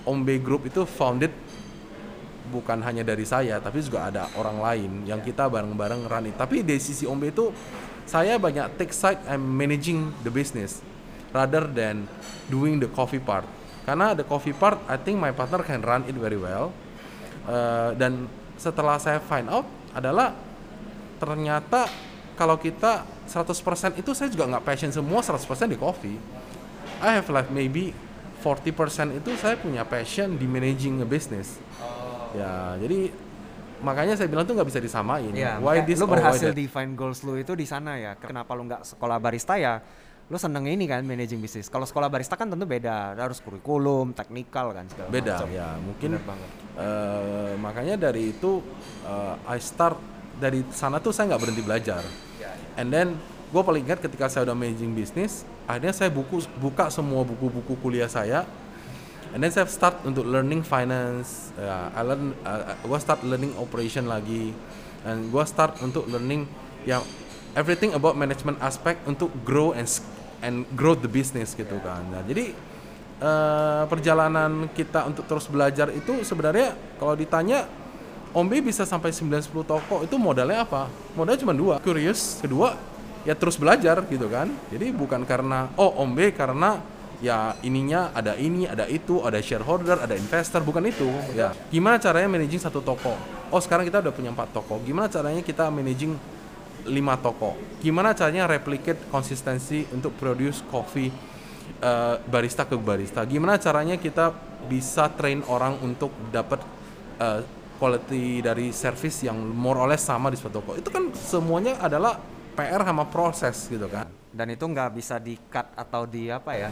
Ombe 0.06 0.38
Group 0.43 0.67
itu 0.67 0.84
founded 0.84 1.32
bukan 2.51 2.78
hanya 2.86 3.01
dari 3.01 3.25
saya 3.25 3.58
tapi 3.58 3.82
juga 3.82 4.06
ada 4.12 4.30
orang 4.38 4.62
lain 4.62 4.91
yang 5.10 5.17
kita 5.23 5.49
bareng-bareng 5.49 6.06
run 6.06 6.30
it. 6.30 6.38
tapi 6.38 6.62
dari 6.62 6.78
sisi 6.78 7.10
Ombe 7.10 7.34
itu 7.34 7.49
saya 8.06 8.38
banyak 8.38 8.78
take 8.78 8.93
side 8.93 9.17
and 9.25 9.41
managing 9.41 10.13
the 10.21 10.30
business 10.30 10.86
rather 11.34 11.65
than 11.65 12.06
doing 12.51 12.78
the 12.78 12.91
coffee 12.91 13.23
part. 13.23 13.47
Karena 13.88 14.13
the 14.13 14.28
coffee 14.28 14.54
part 14.54 14.78
I 14.86 14.99
think 14.99 15.17
my 15.17 15.34
partner 15.34 15.63
can 15.65 15.82
run 15.82 16.06
it 16.06 16.13
very 16.19 16.38
well. 16.38 16.69
Uh, 17.47 17.95
dan 17.95 18.28
setelah 18.60 18.99
saya 18.99 19.23
find 19.23 19.49
out 19.49 19.65
adalah 19.95 20.36
ternyata 21.17 21.89
kalau 22.35 22.55
kita 22.55 23.07
100% 23.25 23.97
itu 23.97 24.11
saya 24.11 24.29
juga 24.29 24.45
nggak 24.45 24.63
passion 24.63 24.91
semua 24.91 25.23
100% 25.23 25.39
di 25.71 25.79
coffee 25.79 26.17
I 26.99 27.19
have 27.19 27.27
like 27.27 27.49
maybe 27.49 27.91
40% 28.39 29.17
itu 29.17 29.33
saya 29.41 29.57
punya 29.57 29.81
passion 29.83 30.37
di 30.37 30.45
managing 30.45 31.01
a 31.01 31.07
business. 31.07 31.57
Ya, 32.31 32.77
jadi 32.77 33.09
makanya 33.81 34.13
saya 34.13 34.29
bilang 34.29 34.45
tuh 34.45 34.53
nggak 34.53 34.69
bisa 34.69 34.77
disamain. 34.77 35.33
Iya, 35.33 35.57
why 35.57 35.81
this 35.81 35.97
lu 35.97 36.05
why 36.05 36.21
berhasil 36.21 36.53
that. 36.53 36.57
define 36.57 36.93
goals 36.93 37.25
lu 37.25 37.41
itu 37.41 37.57
di 37.57 37.65
sana 37.65 37.97
ya. 37.97 38.13
Kenapa 38.15 38.53
lu 38.53 38.69
nggak 38.69 38.85
sekolah 38.85 39.17
barista 39.17 39.57
ya? 39.57 39.81
Lu 40.29 40.37
seneng 40.37 40.69
ini 40.69 40.85
kan 40.85 41.01
managing 41.01 41.41
bisnis. 41.41 41.69
Kalau 41.69 41.89
sekolah 41.89 42.05
barista 42.05 42.37
kan 42.37 42.45
tentu 42.45 42.65
beda, 42.65 43.17
harus 43.17 43.41
kurikulum, 43.41 44.13
teknikal 44.13 44.73
kan 44.73 44.85
segala 44.93 45.09
beda 45.09 45.35
macam. 45.41 45.49
ya 45.49 45.67
mungkin 45.81 46.09
Bener 46.17 46.25
banget. 46.25 46.49
eh, 46.77 47.51
makanya 47.57 47.95
dari 47.97 48.29
itu 48.29 48.61
eh, 49.05 49.35
I 49.49 49.57
start 49.57 49.97
dari 50.37 50.61
sana 50.69 51.01
tuh 51.01 51.09
saya 51.09 51.33
nggak 51.33 51.41
berhenti 51.41 51.63
belajar 51.65 52.01
and 52.75 52.91
then 52.91 53.15
gue 53.49 53.61
paling 53.63 53.88
ingat 53.88 54.03
ketika 54.03 54.27
saya 54.27 54.51
udah 54.51 54.57
managing 54.57 54.91
bisnis 54.91 55.47
akhirnya 55.65 55.93
saya 55.93 56.09
buku 56.13 56.45
buka 56.61 56.89
semua 56.93 57.25
buku-buku 57.25 57.77
kuliah 57.81 58.09
saya. 58.09 58.45
And 59.33 59.43
then 59.43 59.51
saya 59.51 59.67
start 59.67 59.99
untuk 60.07 60.23
learning 60.23 60.63
finance. 60.63 61.51
Ya 61.59 61.91
I 61.91 62.01
learn 62.07 62.31
gue 62.85 62.99
start 63.01 63.19
learning 63.25 63.57
operation 63.59 64.07
lagi. 64.07 64.55
And 65.03 65.27
gue 65.27 65.43
start 65.43 65.81
untuk 65.83 66.07
learning 66.07 66.47
yang 66.88 67.03
everything 67.57 67.91
about 67.97 68.15
management 68.15 68.61
aspect 68.63 69.03
untuk 69.03 69.33
grow 69.43 69.75
and 69.75 69.89
and 70.39 70.63
grow 70.77 70.95
the 70.95 71.09
business 71.09 71.51
gitu 71.57 71.81
kan. 71.83 72.05
Nah 72.13 72.23
jadi 72.23 72.55
eh, 73.19 73.83
perjalanan 73.91 74.71
kita 74.71 75.03
untuk 75.03 75.27
terus 75.27 75.51
belajar 75.51 75.91
itu 75.91 76.23
sebenarnya 76.23 76.77
kalau 76.95 77.17
ditanya 77.17 77.67
Om 78.35 78.51
B 78.51 78.59
bisa 78.59 78.83
sampai 78.83 79.15
9-10 79.15 79.63
toko 79.63 80.03
itu 80.03 80.19
modalnya 80.19 80.67
apa? 80.67 80.91
Modalnya 81.15 81.39
cuma 81.39 81.55
dua, 81.55 81.79
curious, 81.79 82.43
kedua 82.43 82.75
ya 83.23 83.31
terus 83.31 83.55
belajar 83.55 84.03
gitu 84.11 84.27
kan. 84.27 84.51
Jadi 84.67 84.91
bukan 84.91 85.23
karena 85.23 85.71
oh 85.79 86.03
Om 86.03 86.11
B 86.11 86.35
karena 86.35 86.83
ya 87.23 87.55
ininya 87.63 88.11
ada 88.11 88.35
ini, 88.35 88.67
ada 88.67 88.91
itu, 88.91 89.23
ada 89.23 89.39
shareholder, 89.39 90.03
ada 90.03 90.19
investor, 90.19 90.59
bukan 90.67 90.83
itu. 90.83 91.07
Ya, 91.31 91.55
gimana 91.71 91.95
caranya 91.95 92.27
managing 92.27 92.59
satu 92.59 92.83
toko? 92.83 93.15
Oh 93.55 93.61
sekarang 93.63 93.87
kita 93.87 94.03
udah 94.03 94.11
punya 94.11 94.35
empat 94.35 94.51
toko. 94.51 94.83
Gimana 94.83 95.07
caranya 95.07 95.39
kita 95.39 95.71
managing 95.71 96.19
lima 96.91 97.15
toko? 97.15 97.55
Gimana 97.79 98.11
caranya 98.11 98.51
replicate 98.51 98.99
konsistensi 99.09 99.87
untuk 99.95 100.11
produce 100.19 100.59
coffee 100.67 101.07
eh, 101.79 102.15
barista 102.19 102.67
ke 102.67 102.75
barista? 102.75 103.23
Gimana 103.23 103.55
caranya 103.63 103.95
kita 103.95 104.35
bisa 104.67 105.07
train 105.15 105.39
orang 105.47 105.79
untuk 105.79 106.11
dapat 106.35 106.59
eh, 107.23 107.54
quality 107.75 108.41
dari 108.41 108.71
service 108.71 109.23
yang 109.23 109.35
more 109.35 109.79
or 109.79 109.88
less 109.88 110.03
sama 110.07 110.31
di 110.31 110.38
suatu 110.39 110.59
toko? 110.59 110.75
Itu 110.79 110.89
kan 110.89 111.11
semuanya 111.15 111.79
adalah 111.79 112.19
PR 112.55 112.81
sama 112.81 113.03
proses 113.07 113.67
gitu 113.67 113.85
kan. 113.91 114.07
Dan 114.35 114.51
itu 114.51 114.63
nggak 114.67 114.89
bisa 114.95 115.15
di 115.19 115.35
cut 115.51 115.75
atau 115.75 116.07
di 116.07 116.31
apa 116.31 116.51
ya? 116.55 116.69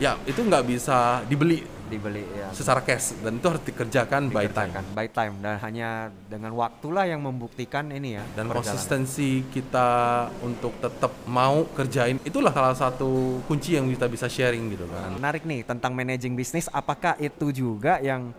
Ya 0.00 0.16
itu 0.24 0.40
nggak 0.40 0.64
bisa 0.64 1.20
dibeli 1.28 1.60
Dibeli 1.90 2.22
ya. 2.22 2.48
secara 2.54 2.80
cash 2.86 3.18
dan 3.18 3.42
itu 3.42 3.46
harus 3.50 3.60
dikerjakan 3.66 4.30
by 4.30 4.46
time. 4.46 4.70
Dikerjakan 4.70 4.84
by 4.94 5.08
time 5.10 5.34
dan 5.42 5.54
hanya 5.58 5.88
dengan 6.30 6.54
waktulah 6.54 7.02
yang 7.02 7.18
membuktikan 7.18 7.90
ini 7.90 8.14
ya. 8.16 8.24
dan 8.32 8.46
perjalanan. 8.46 8.56
konsistensi 8.62 9.42
kita 9.50 9.88
untuk 10.40 10.72
tetap 10.78 11.10
mau 11.26 11.66
kerjain 11.74 12.22
itulah 12.22 12.54
salah 12.54 12.78
satu 12.78 13.42
kunci 13.50 13.74
yang 13.74 13.90
kita 13.90 14.06
bisa 14.06 14.30
sharing 14.30 14.70
gitu 14.70 14.86
kan 14.86 15.18
Menarik 15.18 15.42
nih 15.42 15.66
tentang 15.66 15.92
managing 15.92 16.38
bisnis. 16.38 16.70
Apakah 16.70 17.18
itu 17.18 17.50
juga 17.50 17.98
yang 17.98 18.30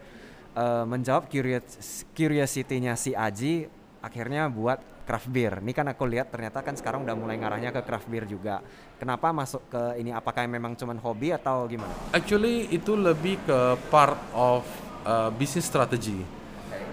eh, 0.56 0.86
menjawab 0.86 1.28
curious 1.28 2.08
curiosity-nya 2.16 2.94
si 3.00 3.12
Aji 3.16 3.68
akhirnya 4.02 4.50
buat 4.50 4.82
craft 5.06 5.28
beer. 5.28 5.60
Ini 5.60 5.74
kan 5.76 5.92
aku 5.92 6.08
lihat 6.08 6.32
ternyata 6.32 6.64
kan 6.64 6.78
sekarang 6.78 7.04
udah 7.04 7.16
mulai 7.18 7.36
ngarahnya 7.36 7.76
ke 7.76 7.82
craft 7.84 8.08
beer 8.08 8.24
juga. 8.30 8.64
Kenapa 8.96 9.34
masuk 9.34 9.66
ke 9.68 9.98
ini? 10.00 10.14
Apakah 10.14 10.46
memang 10.48 10.78
cuman 10.78 10.96
hobi 11.02 11.34
atau 11.34 11.66
gimana? 11.68 11.92
actually 12.12 12.70
itu 12.70 12.94
lebih 12.96 13.40
ke 13.44 13.60
part 13.90 14.16
of 14.36 14.64
uh, 15.08 15.32
business 15.34 15.66
strategy 15.66 16.22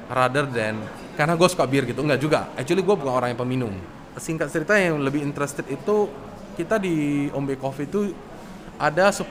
rather 0.09 0.49
than 0.49 0.79
karena 1.19 1.35
gue 1.37 1.49
suka 1.51 1.67
bir 1.69 1.85
gitu 1.85 2.01
enggak 2.01 2.23
juga 2.23 2.49
actually 2.57 2.81
gue 2.81 2.95
bukan 2.97 3.13
orang 3.13 3.29
yang 3.35 3.41
peminum 3.41 3.75
singkat 4.17 4.49
cerita 4.49 4.79
yang 4.79 4.99
lebih 5.03 5.21
interested 5.21 5.67
itu 5.69 6.09
kita 6.57 6.81
di 6.81 7.29
Ombe 7.31 7.55
Coffee 7.55 7.87
itu 7.87 8.11
ada 8.79 9.11
10% 9.11 9.27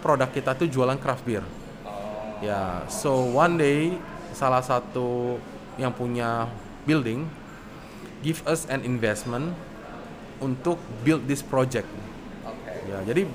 produk 0.00 0.28
kita 0.28 0.56
tuh 0.56 0.68
jualan 0.68 0.96
craft 1.00 1.24
beer 1.24 1.44
ya 2.42 2.82
so 2.90 3.30
one 3.30 3.54
day 3.54 3.94
salah 4.34 4.60
satu 4.60 5.38
yang 5.78 5.94
punya 5.94 6.50
building 6.84 7.24
give 8.26 8.42
us 8.44 8.66
an 8.66 8.82
investment 8.82 9.54
untuk 10.42 10.78
build 11.06 11.22
this 11.30 11.42
project. 11.42 11.86
Ya 12.86 12.98
jadi 13.06 13.30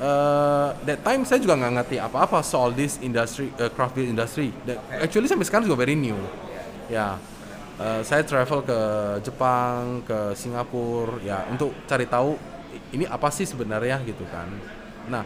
uh, 0.00 0.76
that 0.84 1.00
time 1.00 1.24
saya 1.24 1.40
juga 1.40 1.56
nggak 1.56 1.72
ngerti 1.80 1.96
apa-apa 1.96 2.44
soal 2.44 2.76
this 2.76 3.00
industry 3.00 3.48
uh, 3.56 3.72
craft 3.72 3.96
beer 3.96 4.08
industry. 4.08 4.52
That- 4.68 4.80
actually 5.00 5.28
sampai 5.28 5.48
sekarang 5.48 5.64
juga 5.64 5.80
very 5.88 5.96
new. 5.96 6.16
Ya 6.92 7.16
uh, 7.80 8.00
saya 8.04 8.24
travel 8.28 8.60
ke 8.64 8.80
Jepang 9.24 10.04
ke 10.04 10.36
Singapura 10.36 11.16
ya 11.24 11.48
untuk 11.48 11.72
cari 11.88 12.04
tahu 12.04 12.36
ini 12.92 13.08
apa 13.08 13.32
sih 13.32 13.48
sebenarnya 13.48 14.04
gitu 14.04 14.24
kan. 14.28 14.48
Nah 15.08 15.24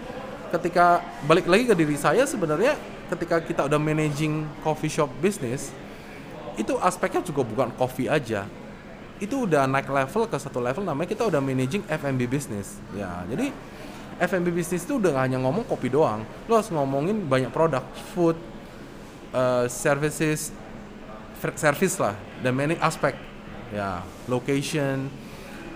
ketika 0.53 1.01
balik 1.25 1.49
lagi 1.49 1.65
ke 1.65 1.75
diri 1.75 1.97
saya 1.97 2.29
sebenarnya 2.29 2.77
ketika 3.09 3.41
kita 3.41 3.65
udah 3.65 3.81
managing 3.81 4.45
coffee 4.61 4.93
shop 4.93 5.09
business 5.25 5.73
itu 6.61 6.77
aspeknya 6.77 7.25
juga 7.25 7.41
bukan 7.41 7.73
coffee 7.81 8.13
aja. 8.13 8.45
Itu 9.17 9.49
udah 9.49 9.65
naik 9.65 9.89
level 9.89 10.29
ke 10.29 10.37
satu 10.37 10.61
level 10.61 10.85
namanya 10.85 11.09
kita 11.17 11.25
udah 11.25 11.41
managing 11.41 11.81
F&B 11.89 12.29
business. 12.29 12.77
Ya 12.93 13.25
jadi 13.33 13.49
F&B 14.21 14.53
business 14.53 14.85
itu 14.85 15.01
udah 15.01 15.17
gak 15.17 15.25
hanya 15.33 15.39
ngomong 15.41 15.65
kopi 15.65 15.89
doang. 15.89 16.23
Lo 16.45 16.61
harus 16.61 16.69
ngomongin 16.69 17.25
banyak 17.25 17.49
produk 17.49 17.83
food 18.13 18.37
uh, 19.33 19.65
services 19.67 20.53
service 21.57 21.99
lah 21.99 22.15
dan 22.39 22.55
many 22.55 22.79
aspek 22.79 23.19
ya 23.75 24.05
location 24.31 25.11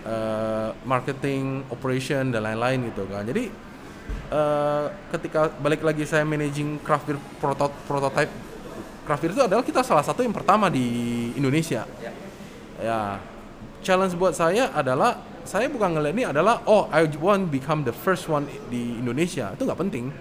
uh, 0.07 0.71
marketing 0.87 1.65
operation 1.73 2.29
dan 2.31 2.45
lain-lain 2.45 2.93
gitu 2.93 3.03
kan. 3.09 3.25
Jadi 3.25 3.66
uh, 4.31 4.91
ketika 5.15 5.51
balik 5.61 5.81
lagi 5.83 6.03
saya 6.03 6.27
managing 6.27 6.79
craft 6.83 7.07
beer 7.07 7.19
proto- 7.39 7.73
prototype 7.87 8.31
craft 9.07 9.21
beer 9.23 9.33
itu 9.33 9.43
adalah 9.43 9.63
kita 9.63 9.81
salah 9.87 10.03
satu 10.03 10.19
yang 10.23 10.35
pertama 10.35 10.67
di 10.67 10.85
Indonesia. 11.39 11.87
Ya. 12.83 13.19
Challenge 13.81 14.13
buat 14.19 14.35
saya 14.35 14.69
adalah 14.75 15.23
saya 15.47 15.71
bukan 15.71 15.95
ngeliat 15.95 16.13
ini 16.13 16.25
adalah 16.27 16.59
oh 16.67 16.91
I 16.91 17.07
want 17.23 17.47
become 17.47 17.87
the 17.87 17.95
first 17.95 18.27
one 18.27 18.51
di 18.67 18.99
Indonesia. 18.99 19.55
Itu 19.55 19.63
nggak 19.63 19.79
penting. 19.79 20.11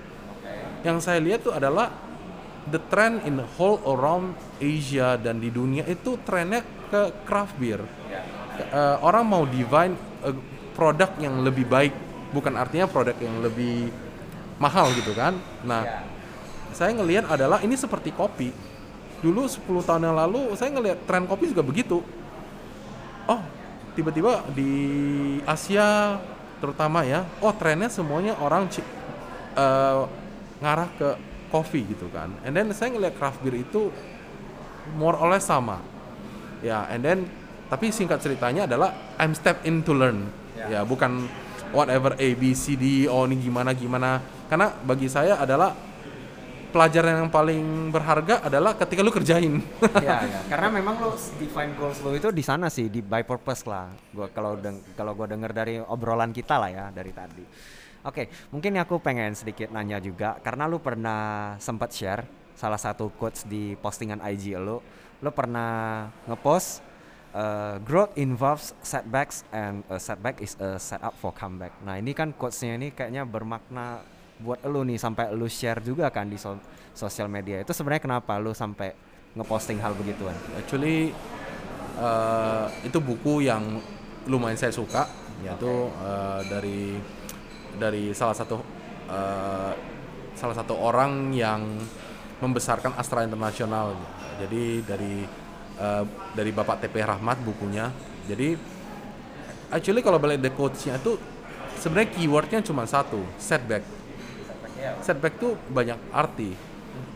Yang 0.87 0.99
saya 1.03 1.19
lihat 1.19 1.43
tuh 1.43 1.51
adalah 1.51 1.91
the 2.71 2.79
trend 2.87 3.27
in 3.27 3.43
the 3.43 3.49
whole 3.59 3.83
around 3.91 4.39
Asia 4.63 5.19
dan 5.19 5.43
di 5.43 5.51
dunia 5.51 5.83
itu 5.91 6.15
trennya 6.23 6.63
ke 6.87 7.27
craft 7.27 7.59
beer. 7.59 7.83
Eh, 8.57 8.97
orang 9.03 9.27
mau 9.27 9.43
divine 9.45 9.99
eh, 10.23 10.37
produk 10.73 11.11
yang 11.19 11.43
lebih 11.43 11.67
baik 11.67 12.06
bukan 12.37 12.53
artinya 12.61 12.85
produk 12.85 13.17
yang 13.17 13.41
lebih 13.41 13.89
mahal 14.61 14.93
gitu 14.93 15.17
kan. 15.17 15.41
Nah 15.65 16.05
saya 16.77 16.93
ngelihat 16.93 17.25
adalah 17.33 17.65
ini 17.65 17.73
seperti 17.73 18.13
kopi. 18.13 18.53
Dulu 19.25 19.49
10 19.49 19.65
tahun 19.89 20.13
yang 20.13 20.17
lalu 20.17 20.53
saya 20.61 20.77
ngelihat 20.77 21.09
tren 21.09 21.25
kopi 21.25 21.49
juga 21.49 21.65
begitu. 21.65 22.05
Oh 23.25 23.41
tiba-tiba 23.97 24.45
di 24.53 24.73
Asia 25.49 26.21
terutama 26.61 27.01
ya 27.09 27.25
oh 27.41 27.53
trennya 27.57 27.89
semuanya 27.89 28.37
orang 28.37 28.69
eh, 29.57 30.03
ngarah 30.61 30.89
ke 31.01 31.09
kopi 31.49 31.89
gitu 31.89 32.13
kan. 32.13 32.29
And 32.45 32.53
then 32.53 32.69
saya 32.77 32.93
ngelihat 32.93 33.17
craft 33.17 33.41
beer 33.41 33.65
itu 33.65 33.89
more 35.01 35.17
or 35.17 35.33
less 35.33 35.49
sama. 35.49 35.81
Ya 36.61 36.85
and 36.93 37.01
then 37.01 37.25
tapi 37.67 37.91
singkat 37.91 38.23
ceritanya 38.23 38.69
adalah 38.69 38.93
I'm 39.17 39.33
step 39.33 39.65
in 39.65 39.81
to 39.89 39.97
learn. 39.97 40.29
Ya 40.57 40.85
bukan 40.85 41.29
whatever 41.75 42.15
A 42.19 42.29
B 42.37 42.53
C 42.53 42.75
D 42.77 43.07
oh 43.07 43.25
ini 43.27 43.41
gimana 43.41 43.73
gimana 43.73 44.23
karena 44.47 44.71
bagi 44.85 45.11
saya 45.11 45.39
adalah 45.41 45.75
pelajaran 46.77 47.25
yang 47.25 47.31
paling 47.33 47.89
berharga 47.89 48.45
adalah 48.45 48.77
ketika 48.77 49.01
lu 49.01 49.09
kerjain 49.09 49.65
ya, 50.07 50.29
ya. 50.29 50.41
Karena 50.45 50.69
memang 50.69 51.01
lo 51.01 51.17
define 51.41 51.73
goals 51.73 52.05
lo 52.05 52.13
itu 52.13 52.29
di 52.29 52.45
sana 52.45 52.69
sih 52.69 52.93
di 52.93 53.01
by 53.01 53.25
purpose 53.25 53.65
lah. 53.65 53.89
Gua 54.13 54.29
kalau 54.29 54.61
deng 54.61 54.85
kalau 54.93 55.17
gua 55.17 55.25
denger 55.25 55.57
dari 55.57 55.81
obrolan 55.81 56.37
kita 56.37 56.61
lah 56.61 56.69
ya 56.69 56.85
dari 56.93 57.17
tadi. 57.17 57.45
Oke, 58.07 58.31
mungkin 58.53 58.77
aku 58.79 59.03
pengen 59.03 59.35
sedikit 59.35 59.73
nanya 59.73 59.99
juga 59.99 60.37
karena 60.45 60.69
lu 60.69 60.79
pernah 60.79 61.57
sempat 61.59 61.91
share 61.91 62.23
salah 62.53 62.79
satu 62.79 63.09
quotes 63.09 63.49
di 63.49 63.73
postingan 63.81 64.21
IG 64.21 64.55
lo. 64.61 64.85
Lo 65.25 65.33
pernah 65.33 66.05
ngepost 66.29 66.85
uh, 67.37 67.77
growth 67.85 68.17
involves 68.17 68.73
setbacks 68.81 69.45
and 69.53 69.85
a 69.93 70.01
setback 70.01 70.41
is 70.41 70.57
a 70.57 70.81
setup 70.81 71.13
for 71.21 71.37
comeback. 71.37 71.77
Nah, 71.85 72.01
ini 72.01 72.17
kan 72.17 72.33
quotesnya 72.33 72.81
ini 72.81 72.97
kayaknya 72.97 73.29
bermakna 73.29 74.01
buat 74.41 74.61
lu 74.65 74.85
nih 74.85 75.01
sampai 75.01 75.33
lu 75.33 75.49
share 75.49 75.81
juga 75.85 76.09
kan 76.09 76.29
di 76.29 76.41
so- 76.41 76.61
sosial 76.97 77.29
media. 77.29 77.61
Itu 77.61 77.77
sebenarnya 77.77 78.03
kenapa 78.09 78.41
lu 78.41 78.57
sampai 78.57 78.97
ngeposting 79.37 79.81
hal 79.85 79.93
begituan? 79.93 80.37
Actually 80.57 81.13
eh, 82.01 82.67
itu 82.85 82.99
buku 83.01 83.45
yang 83.45 83.81
lumayan 84.27 84.59
saya 84.59 84.73
suka 84.73 85.07
yaitu 85.45 85.93
eh, 86.03 86.41
dari 86.49 86.81
dari 87.77 88.13
salah 88.17 88.37
satu 88.37 88.57
eh, 89.09 89.73
salah 90.37 90.57
satu 90.57 90.77
orang 90.77 91.33
yang 91.33 91.65
membesarkan 92.45 92.93
Astra 93.01 93.25
Internasional. 93.25 93.97
Jadi 94.37 94.85
dari 94.85 95.46
uh, 95.81 96.05
dari 96.37 96.51
Bapak 96.53 96.85
TP 96.85 97.01
Rahmat 97.05 97.41
bukunya. 97.45 97.93
Jadi 98.27 98.57
actually 99.71 100.03
kalau 100.03 100.19
balik 100.19 100.43
the 100.43 100.51
coachnya 100.53 100.99
itu 100.99 101.17
sebenarnya 101.79 102.11
keywordnya 102.17 102.61
cuma 102.65 102.85
satu 102.89 103.23
setback. 103.41 103.85
Setback 105.03 105.39
tuh 105.41 105.59
banyak 105.71 105.99
arti. 106.15 106.55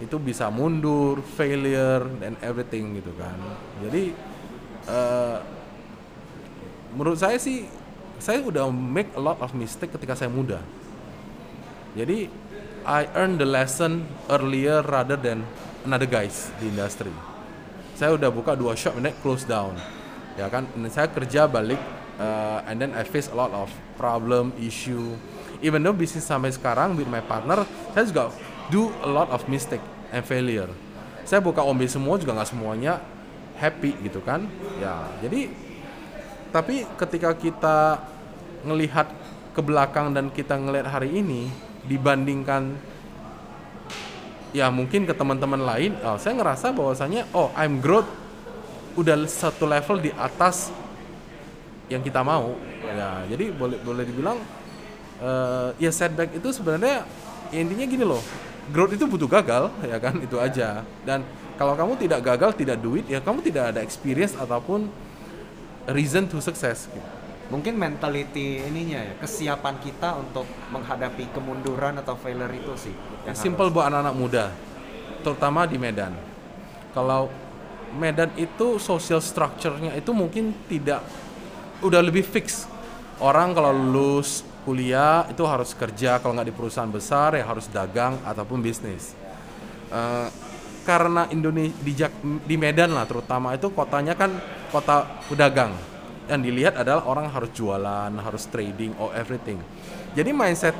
Itu 0.00 0.16
bisa 0.16 0.48
mundur, 0.48 1.20
failure, 1.36 2.08
dan 2.20 2.36
everything 2.40 2.96
gitu 3.00 3.12
kan. 3.16 3.36
Jadi 3.84 4.16
uh, 4.88 5.38
menurut 6.96 7.20
saya 7.20 7.36
sih 7.36 7.68
saya 8.20 8.44
udah 8.44 8.68
make 8.68 9.08
a 9.16 9.22
lot 9.22 9.40
of 9.40 9.52
mistake 9.56 9.92
ketika 9.92 10.16
saya 10.16 10.28
muda. 10.28 10.60
Jadi 11.96 12.28
I 12.80 13.08
earn 13.12 13.36
the 13.36 13.48
lesson 13.48 14.08
earlier 14.32 14.80
rather 14.80 15.16
than 15.16 15.44
another 15.84 16.08
guys 16.08 16.48
di 16.60 16.72
industri. 16.72 17.29
Saya 18.00 18.16
udah 18.16 18.32
buka 18.32 18.56
dua 18.56 18.72
shop 18.72 18.96
and 18.96 19.04
then 19.04 19.16
close 19.20 19.44
down. 19.44 19.76
Ya 20.40 20.48
kan, 20.48 20.64
dan 20.72 20.88
saya 20.88 21.04
kerja 21.12 21.44
balik 21.44 21.76
uh, 22.16 22.64
and 22.64 22.80
then 22.80 22.96
I 22.96 23.04
face 23.04 23.28
a 23.28 23.36
lot 23.36 23.52
of 23.52 23.68
problem, 24.00 24.56
issue. 24.56 25.20
Even 25.60 25.84
though 25.84 25.92
bisnis 25.92 26.24
sampai 26.24 26.48
sekarang 26.48 26.96
with 26.96 27.04
my 27.12 27.20
partner, 27.20 27.68
saya 27.92 28.08
juga 28.08 28.32
do 28.72 28.88
a 29.04 29.10
lot 29.12 29.28
of 29.28 29.44
mistake 29.52 29.84
and 30.16 30.24
failure. 30.24 30.72
Saya 31.28 31.44
buka 31.44 31.60
ombe 31.60 31.84
semua 31.92 32.16
juga 32.16 32.32
nggak 32.40 32.48
semuanya 32.48 33.04
happy 33.60 33.92
gitu 34.00 34.24
kan. 34.24 34.48
Ya, 34.80 35.04
jadi 35.20 35.52
tapi 36.56 36.88
ketika 36.96 37.36
kita 37.36 38.00
ngelihat 38.64 39.12
ke 39.52 39.60
belakang 39.60 40.16
dan 40.16 40.32
kita 40.32 40.56
ngelihat 40.56 40.88
hari 40.88 41.20
ini, 41.20 41.52
dibandingkan 41.84 42.80
ya 44.50 44.68
mungkin 44.68 45.06
ke 45.06 45.14
teman-teman 45.14 45.62
lain, 45.62 45.94
oh, 46.02 46.18
saya 46.18 46.34
ngerasa 46.38 46.74
bahwasanya 46.74 47.26
oh 47.34 47.50
I'm 47.54 47.78
growth 47.78 48.08
udah 48.98 49.14
satu 49.30 49.70
level 49.70 50.02
di 50.02 50.10
atas 50.14 50.74
yang 51.90 52.02
kita 52.02 52.22
mau. 52.22 52.58
Ya, 52.82 53.22
jadi 53.30 53.54
boleh 53.54 53.78
boleh 53.82 54.02
dibilang 54.02 54.38
uh, 55.22 55.70
ya 55.78 55.94
setback 55.94 56.34
itu 56.34 56.50
sebenarnya 56.50 57.06
ya 57.54 57.58
intinya 57.62 57.86
gini 57.86 58.04
loh. 58.06 58.22
Growth 58.70 58.94
itu 58.94 59.06
butuh 59.06 59.26
gagal, 59.26 59.70
ya 59.82 59.98
kan? 59.98 60.14
Itu 60.22 60.38
aja. 60.38 60.86
Dan 61.02 61.26
kalau 61.58 61.74
kamu 61.74 61.98
tidak 61.98 62.22
gagal, 62.22 62.54
tidak 62.54 62.78
duit, 62.78 63.02
ya 63.10 63.18
kamu 63.18 63.42
tidak 63.42 63.74
ada 63.74 63.80
experience 63.82 64.38
ataupun 64.38 64.86
reason 65.90 66.30
to 66.30 66.38
success 66.38 66.86
gitu 66.90 67.19
mungkin 67.50 67.74
mentality 67.74 68.62
ininya 68.62 69.02
ya 69.02 69.14
kesiapan 69.18 69.82
kita 69.82 70.14
untuk 70.16 70.46
menghadapi 70.70 71.34
kemunduran 71.34 71.98
atau 71.98 72.14
failure 72.14 72.54
itu 72.54 72.72
sih 72.78 72.94
yang 73.26 73.34
simple 73.34 73.68
buat 73.74 73.90
anak-anak 73.90 74.14
muda 74.14 74.44
terutama 75.20 75.68
di 75.68 75.76
Medan. 75.76 76.16
Kalau 76.96 77.30
Medan 77.90 78.30
itu 78.38 78.78
social 78.78 79.18
structure-nya 79.18 79.94
itu 79.98 80.10
mungkin 80.14 80.54
tidak 80.66 81.02
udah 81.82 82.00
lebih 82.02 82.22
fix. 82.22 82.66
Orang 83.20 83.52
kalau 83.52 83.74
lulus 83.74 84.46
kuliah 84.64 85.28
itu 85.28 85.42
harus 85.44 85.76
kerja 85.76 86.22
kalau 86.22 86.36
nggak 86.36 86.48
di 86.48 86.56
perusahaan 86.56 86.88
besar 86.88 87.36
ya 87.36 87.44
harus 87.44 87.68
dagang 87.68 88.16
ataupun 88.24 88.62
bisnis. 88.62 89.12
Uh, 89.90 90.30
karena 90.86 91.28
Indonesia 91.28 91.76
di, 91.82 91.92
di 92.46 92.56
Medan 92.56 92.96
lah 92.96 93.04
terutama 93.04 93.52
itu 93.52 93.68
kotanya 93.68 94.16
kan 94.16 94.32
kota 94.72 95.04
pedagang 95.28 95.74
yang 96.30 96.40
dilihat 96.40 96.78
adalah 96.78 97.02
orang 97.10 97.26
harus 97.26 97.50
jualan, 97.50 98.14
harus 98.14 98.46
trading, 98.46 98.94
or 99.02 99.10
everything. 99.18 99.58
Jadi 100.14 100.30
mindset 100.30 100.78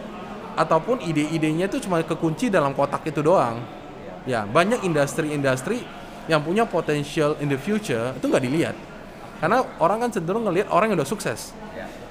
ataupun 0.55 1.03
ide-idenya 1.03 1.67
itu 1.67 1.83
cuma 1.83 1.99
kekunci 2.07 2.47
dalam 2.47 2.71
kotak 2.71 3.03
itu 3.11 3.19
doang. 3.19 3.59
Ya, 4.29 4.47
banyak 4.47 4.87
industri-industri 4.87 5.83
yang 6.31 6.39
punya 6.47 6.63
potential 6.63 7.35
in 7.43 7.51
the 7.51 7.59
future 7.59 8.15
itu 8.15 8.25
nggak 8.31 8.45
dilihat. 8.47 8.77
Karena 9.43 9.65
orang 9.83 10.07
kan 10.07 10.11
cenderung 10.15 10.47
ngelihat 10.47 10.71
orang 10.71 10.93
yang 10.93 11.03
udah 11.03 11.09
sukses 11.09 11.51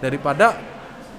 daripada 0.03 0.57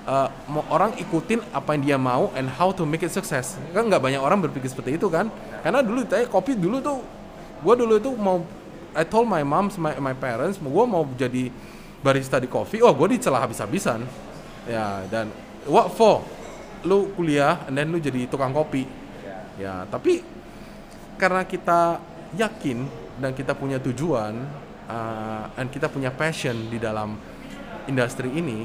uh, 0.05 0.29
orang 0.69 0.97
ikutin 0.99 1.41
apa 1.55 1.79
yang 1.79 1.83
dia 1.87 1.99
mau 2.01 2.35
and 2.35 2.51
how 2.51 2.75
to 2.75 2.83
make 2.83 3.01
it 3.01 3.15
success. 3.15 3.57
Kan 3.71 3.87
nggak 3.87 4.03
banyak 4.03 4.21
orang 4.21 4.43
berpikir 4.43 4.69
seperti 4.69 4.99
itu 4.99 5.07
kan? 5.07 5.31
Karena 5.63 5.81
dulu 5.81 6.03
saya 6.05 6.27
kopi 6.27 6.59
dulu 6.59 6.83
tuh, 6.83 6.99
gue 7.63 7.75
dulu 7.79 7.95
itu 7.97 8.11
mau 8.19 8.43
I 8.91 9.07
told 9.07 9.31
my 9.31 9.47
mom, 9.47 9.71
my, 9.79 9.95
my 10.03 10.15
parents, 10.19 10.59
gue 10.59 10.85
mau 10.85 11.07
jadi 11.15 11.55
barista 12.01 12.41
di 12.41 12.49
kopi, 12.49 12.81
oh 12.81 12.93
gue 12.97 13.17
dicela 13.17 13.41
habis-habisan. 13.41 14.05
Ya, 14.69 15.05
dan 15.09 15.33
what 15.69 15.93
for? 15.93 16.25
Lu 16.85 17.13
kuliah, 17.13 17.61
and 17.69 17.77
then 17.77 17.93
lu 17.93 18.01
jadi 18.01 18.25
tukang 18.29 18.53
kopi. 18.57 18.89
Ya, 19.61 19.85
tapi 19.93 20.25
karena 21.21 21.45
kita 21.45 22.01
yakin 22.33 22.89
dan 23.21 23.37
kita 23.37 23.53
punya 23.53 23.77
tujuan, 23.77 24.33
uh, 24.89 25.45
dan 25.53 25.69
kita 25.69 25.93
punya 25.93 26.09
passion 26.09 26.57
di 26.73 26.81
dalam 26.81 27.21
industri 27.85 28.33
ini, 28.33 28.65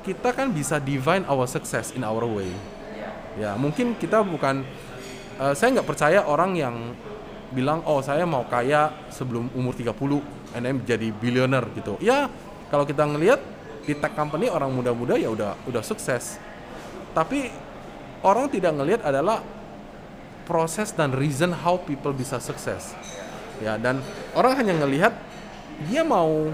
kita 0.00 0.32
kan 0.32 0.48
bisa 0.48 0.80
divine 0.80 1.28
our 1.28 1.44
success 1.44 1.92
in 1.92 2.00
our 2.00 2.24
way. 2.24 2.48
Ya, 3.36 3.56
mungkin 3.56 3.96
kita 3.96 4.24
bukan, 4.24 4.64
uh, 5.36 5.52
saya 5.52 5.76
nggak 5.76 5.88
percaya 5.88 6.24
orang 6.24 6.56
yang 6.56 6.76
bilang, 7.52 7.84
oh 7.84 8.00
saya 8.00 8.24
mau 8.24 8.48
kaya 8.48 8.92
sebelum 9.12 9.52
umur 9.52 9.76
30, 9.76 10.24
and 10.56 10.62
then 10.64 10.76
jadi 10.84 11.12
billionaire 11.12 11.68
gitu. 11.76 12.00
Ya, 12.00 12.32
kalau 12.72 12.88
kita 12.88 13.04
ngelihat 13.04 13.36
di 13.84 13.92
tech 13.92 14.16
company 14.16 14.48
orang 14.48 14.72
muda-muda 14.72 15.20
ya 15.20 15.28
udah 15.28 15.60
udah 15.68 15.84
sukses. 15.84 16.40
Tapi 17.12 17.52
orang 18.24 18.48
tidak 18.48 18.72
ngelihat 18.72 19.04
adalah 19.04 19.44
proses 20.48 20.88
dan 20.96 21.12
reason 21.12 21.52
how 21.52 21.76
people 21.76 22.16
bisa 22.16 22.40
sukses. 22.40 22.96
Ya 23.60 23.76
dan 23.76 24.00
orang 24.32 24.56
hanya 24.56 24.72
ngelihat 24.80 25.12
dia 25.84 26.00
mau 26.00 26.48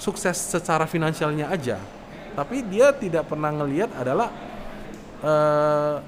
sukses 0.00 0.40
secara 0.40 0.88
finansialnya 0.88 1.52
aja. 1.52 1.76
Tapi 2.32 2.64
dia 2.64 2.96
tidak 2.96 3.28
pernah 3.28 3.52
ngelihat 3.52 3.92
adalah 3.92 4.32
uh, 5.20 6.00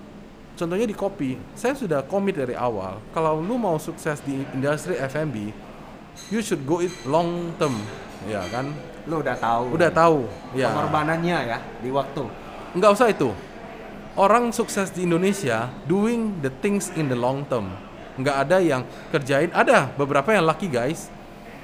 contohnya 0.57 0.89
di 0.89 0.97
kopi 0.97 1.37
saya 1.53 1.77
sudah 1.77 2.01
komit 2.07 2.37
dari 2.37 2.57
awal 2.57 3.01
kalau 3.13 3.41
lu 3.41 3.57
mau 3.59 3.77
sukses 3.81 4.21
di 4.23 4.45
industri 4.55 4.95
F&B 4.95 5.51
you 6.29 6.45
should 6.45 6.63
go 6.69 6.79
it 6.79 6.93
long 7.09 7.51
term 7.57 7.75
ya 8.27 8.43
kan? 8.51 8.71
Lu 9.07 9.19
udah 9.19 9.35
tahu. 9.35 9.65
Udah 9.75 9.91
tahu 9.91 10.27
ya 10.55 10.71
pengorbanannya 10.71 11.39
ya 11.49 11.59
di 11.83 11.91
waktu. 11.91 12.23
Nggak 12.79 12.91
usah 12.95 13.09
itu. 13.11 13.31
Orang 14.13 14.53
sukses 14.53 14.93
di 14.93 15.09
Indonesia 15.09 15.73
doing 15.89 16.37
the 16.45 16.53
things 16.61 16.93
in 16.95 17.09
the 17.09 17.17
long 17.17 17.43
term. 17.49 17.73
Nggak 18.21 18.37
ada 18.49 18.57
yang 18.61 18.83
kerjain. 19.09 19.49
Ada 19.51 19.89
beberapa 19.97 20.31
yang 20.37 20.45
lucky 20.45 20.69
guys. 20.69 21.09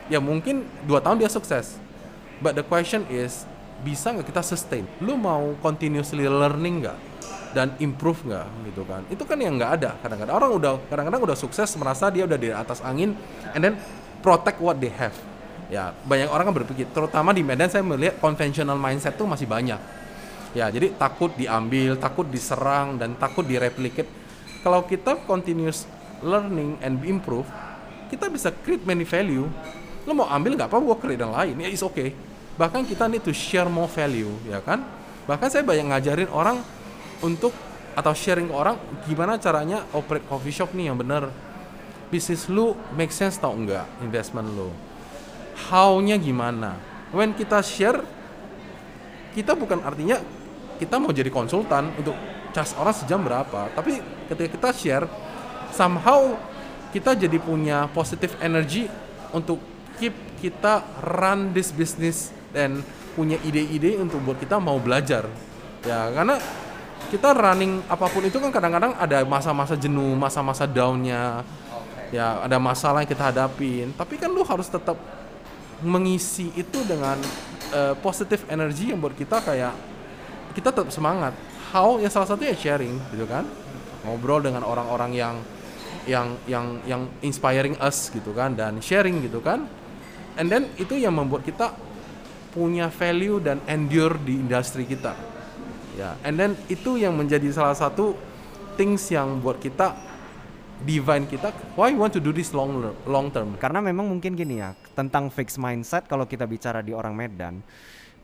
Ya 0.09 0.18
mungkin 0.18 0.64
dua 0.88 1.05
tahun 1.05 1.21
dia 1.21 1.29
sukses. 1.29 1.77
But 2.40 2.57
the 2.57 2.64
question 2.64 3.05
is 3.12 3.44
bisa 3.85 4.11
nggak 4.11 4.33
kita 4.33 4.42
sustain? 4.42 4.88
Lu 4.99 5.14
mau 5.14 5.55
continuously 5.61 6.25
learning 6.25 6.88
nggak? 6.88 6.99
Dan 7.53 7.77
improve 7.79 8.25
nggak? 8.25 8.47
Gitu 8.73 8.83
kan. 8.88 9.03
Itu 9.12 9.23
kan 9.29 9.38
yang 9.38 9.61
nggak 9.61 9.73
ada. 9.79 9.90
Kadang-kadang 10.01 10.35
orang 10.35 10.51
udah 10.57 10.73
kadang-kadang 10.88 11.21
udah 11.29 11.37
sukses 11.37 11.68
merasa 11.77 12.09
dia 12.09 12.25
udah 12.25 12.38
di 12.40 12.49
atas 12.49 12.81
angin 12.81 13.12
and 13.53 13.61
then 13.61 13.75
protect 14.25 14.59
what 14.59 14.81
they 14.81 14.90
have 14.90 15.14
ya 15.68 15.92
banyak 16.04 16.28
orang 16.33 16.48
kan 16.48 16.54
berpikir 16.64 16.88
terutama 16.90 17.37
di 17.37 17.44
Medan 17.44 17.68
saya 17.68 17.85
melihat 17.85 18.16
conventional 18.18 18.81
mindset 18.81 19.14
tuh 19.14 19.28
masih 19.28 19.44
banyak. 19.44 19.78
Ya 20.57 20.66
jadi 20.72 20.92
takut 20.96 21.28
diambil 21.37 22.00
takut 22.00 22.24
diserang 22.24 22.96
dan 22.96 23.14
takut 23.20 23.44
direplicate 23.44 24.09
kalau 24.64 24.81
kita 24.88 25.20
continuous 25.28 25.85
learning 26.24 26.81
and 26.81 26.98
improve 27.04 27.46
kita 28.09 28.33
bisa 28.33 28.48
create 28.64 28.83
many 28.88 29.04
value. 29.04 29.44
Lo 30.09 30.16
mau 30.16 30.24
ambil 30.33 30.57
nggak 30.57 30.72
apa 30.72 30.81
gue 30.81 30.96
create 30.96 31.20
yang 31.20 31.37
lain. 31.37 31.54
Ya 31.61 31.68
is 31.68 31.85
okay. 31.85 32.16
Bahkan 32.57 32.88
kita 32.88 33.04
need 33.07 33.22
to 33.22 33.31
share 33.37 33.68
more 33.68 33.92
value 33.92 34.33
ya 34.48 34.64
kan? 34.64 34.81
Bahkan 35.28 35.52
saya 35.52 35.62
banyak 35.62 35.92
ngajarin 35.92 36.33
orang 36.33 36.64
untuk 37.20 37.52
atau 37.92 38.14
sharing 38.16 38.48
ke 38.48 38.54
orang 38.54 38.81
gimana 39.04 39.37
caranya 39.37 39.85
operate 39.92 40.24
coffee 40.24 40.54
shop 40.54 40.72
nih 40.72 40.88
yang 40.88 40.96
bener. 40.96 41.28
Bisnis 42.09 42.48
lu 42.48 42.72
make 42.96 43.12
sense 43.12 43.37
tau 43.37 43.52
enggak 43.52 43.85
investment 44.00 44.48
lu 44.57 44.88
how-nya 45.66 46.14
gimana. 46.14 46.79
When 47.11 47.35
kita 47.35 47.59
share, 47.64 48.05
kita 49.35 49.59
bukan 49.59 49.83
artinya 49.83 50.23
kita 50.79 51.01
mau 51.03 51.11
jadi 51.11 51.33
konsultan 51.33 51.90
untuk 51.99 52.14
cas 52.55 52.73
orang 52.79 52.94
sejam 52.94 53.21
berapa, 53.21 53.73
tapi 53.75 53.99
ketika 54.31 54.49
kita 54.55 54.68
share, 54.71 55.07
somehow 55.75 56.38
kita 56.94 57.12
jadi 57.18 57.37
punya 57.42 57.90
positive 57.92 58.33
energy 58.40 58.88
untuk 59.35 59.61
keep 59.99 60.14
kita 60.38 60.87
run 61.03 61.53
this 61.53 61.75
business 61.75 62.31
dan 62.55 62.81
punya 63.18 63.37
ide-ide 63.42 63.99
untuk 63.99 64.23
buat 64.23 64.38
kita 64.38 64.62
mau 64.62 64.79
belajar. 64.79 65.27
Ya, 65.83 66.09
karena 66.14 66.38
kita 67.11 67.35
running 67.35 67.83
apa 67.90 68.07
pun 68.07 68.23
itu 68.23 68.38
kan 68.38 68.55
kadang-kadang 68.55 68.94
ada 68.94 69.27
masa-masa 69.27 69.75
jenuh, 69.75 70.14
masa-masa 70.14 70.64
downnya, 70.68 71.42
ya 72.14 72.47
ada 72.47 72.57
masalah 72.62 73.03
yang 73.03 73.11
kita 73.11 73.35
hadapin. 73.35 73.90
Tapi 73.97 74.14
kan 74.16 74.31
lu 74.31 74.47
harus 74.47 74.71
tetap 74.71 74.97
mengisi 75.85 76.51
itu 76.59 76.83
dengan 76.87 77.19
uh, 77.71 77.95
positive 78.03 78.43
energy 78.51 78.91
yang 78.91 78.99
buat 78.99 79.14
kita 79.14 79.43
kayak 79.43 79.75
kita 80.55 80.75
tetap 80.75 80.91
semangat. 80.91 81.35
How 81.71 82.01
ya 82.01 82.09
salah 82.09 82.27
satunya 82.27 82.57
sharing 82.57 82.97
gitu 83.14 83.29
kan. 83.29 83.47
ngobrol 83.99 84.41
dengan 84.41 84.62
orang-orang 84.62 85.11
yang 85.12 85.37
yang 86.09 86.29
yang 86.49 86.81
yang 86.88 87.03
inspiring 87.21 87.77
us 87.83 88.09
gitu 88.09 88.33
kan 88.33 88.57
dan 88.57 88.81
sharing 88.81 89.21
gitu 89.21 89.45
kan 89.45 89.69
and 90.41 90.49
then 90.49 90.64
itu 90.81 90.97
yang 90.97 91.12
membuat 91.12 91.45
kita 91.45 91.77
punya 92.55 92.88
value 92.88 93.37
dan 93.45 93.61
endure 93.69 94.17
di 94.17 94.41
industri 94.41 94.88
kita 94.88 95.12
ya 96.01 96.17
and 96.25 96.41
then 96.41 96.57
itu 96.73 96.97
yang 96.97 97.12
menjadi 97.12 97.53
salah 97.53 97.77
satu 97.77 98.17
things 98.81 99.05
yang 99.12 99.37
buat 99.45 99.61
kita 99.61 99.93
divine 100.81 101.29
kita 101.29 101.53
why 101.77 101.93
you 101.93 102.01
want 102.01 102.14
to 102.14 102.23
do 102.23 102.33
this 102.33 102.57
long 102.57 102.95
long 103.05 103.29
term 103.29 103.59
Karena 103.61 103.85
memang 103.85 104.09
mungkin 104.09 104.38
gini 104.38 104.62
ya, 104.62 104.73
tentang 104.99 105.31
fixed 105.31 105.63
mindset 105.63 106.11
kalau 106.11 106.27
kita 106.27 106.43
bicara 106.43 106.83
di 106.83 106.91
orang 106.91 107.15
Medan, 107.15 107.63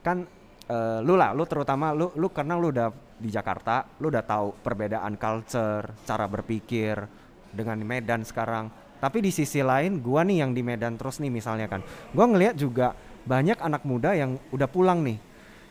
kan 0.03 0.27
eh, 0.67 0.99
lu 0.99 1.15
lah, 1.15 1.31
lu 1.31 1.47
terutama 1.47 1.95
lu 1.95 2.11
lu 2.19 2.27
karena 2.27 2.59
lu 2.59 2.75
udah 2.75 2.91
di 3.15 3.31
Jakarta, 3.31 3.87
lu 4.03 4.11
udah 4.11 4.27
tahu 4.27 4.59
perbedaan 4.59 5.15
culture, 5.15 5.87
cara 6.03 6.27
berpikir 6.27 6.99
dengan 7.55 7.79
di 7.79 7.87
Medan 7.87 8.27
sekarang. 8.27 8.67
Tapi 8.99 9.23
di 9.23 9.31
sisi 9.31 9.63
lain, 9.63 10.03
gua 10.03 10.27
nih 10.27 10.43
yang 10.43 10.51
di 10.51 10.59
Medan 10.59 10.99
terus 10.99 11.23
nih 11.23 11.31
misalnya 11.31 11.71
kan, 11.71 11.79
gua 12.11 12.27
ngelihat 12.27 12.59
juga 12.59 12.91
banyak 13.23 13.55
anak 13.63 13.87
muda 13.87 14.11
yang 14.11 14.35
udah 14.51 14.67
pulang 14.67 14.99
nih, 14.99 15.15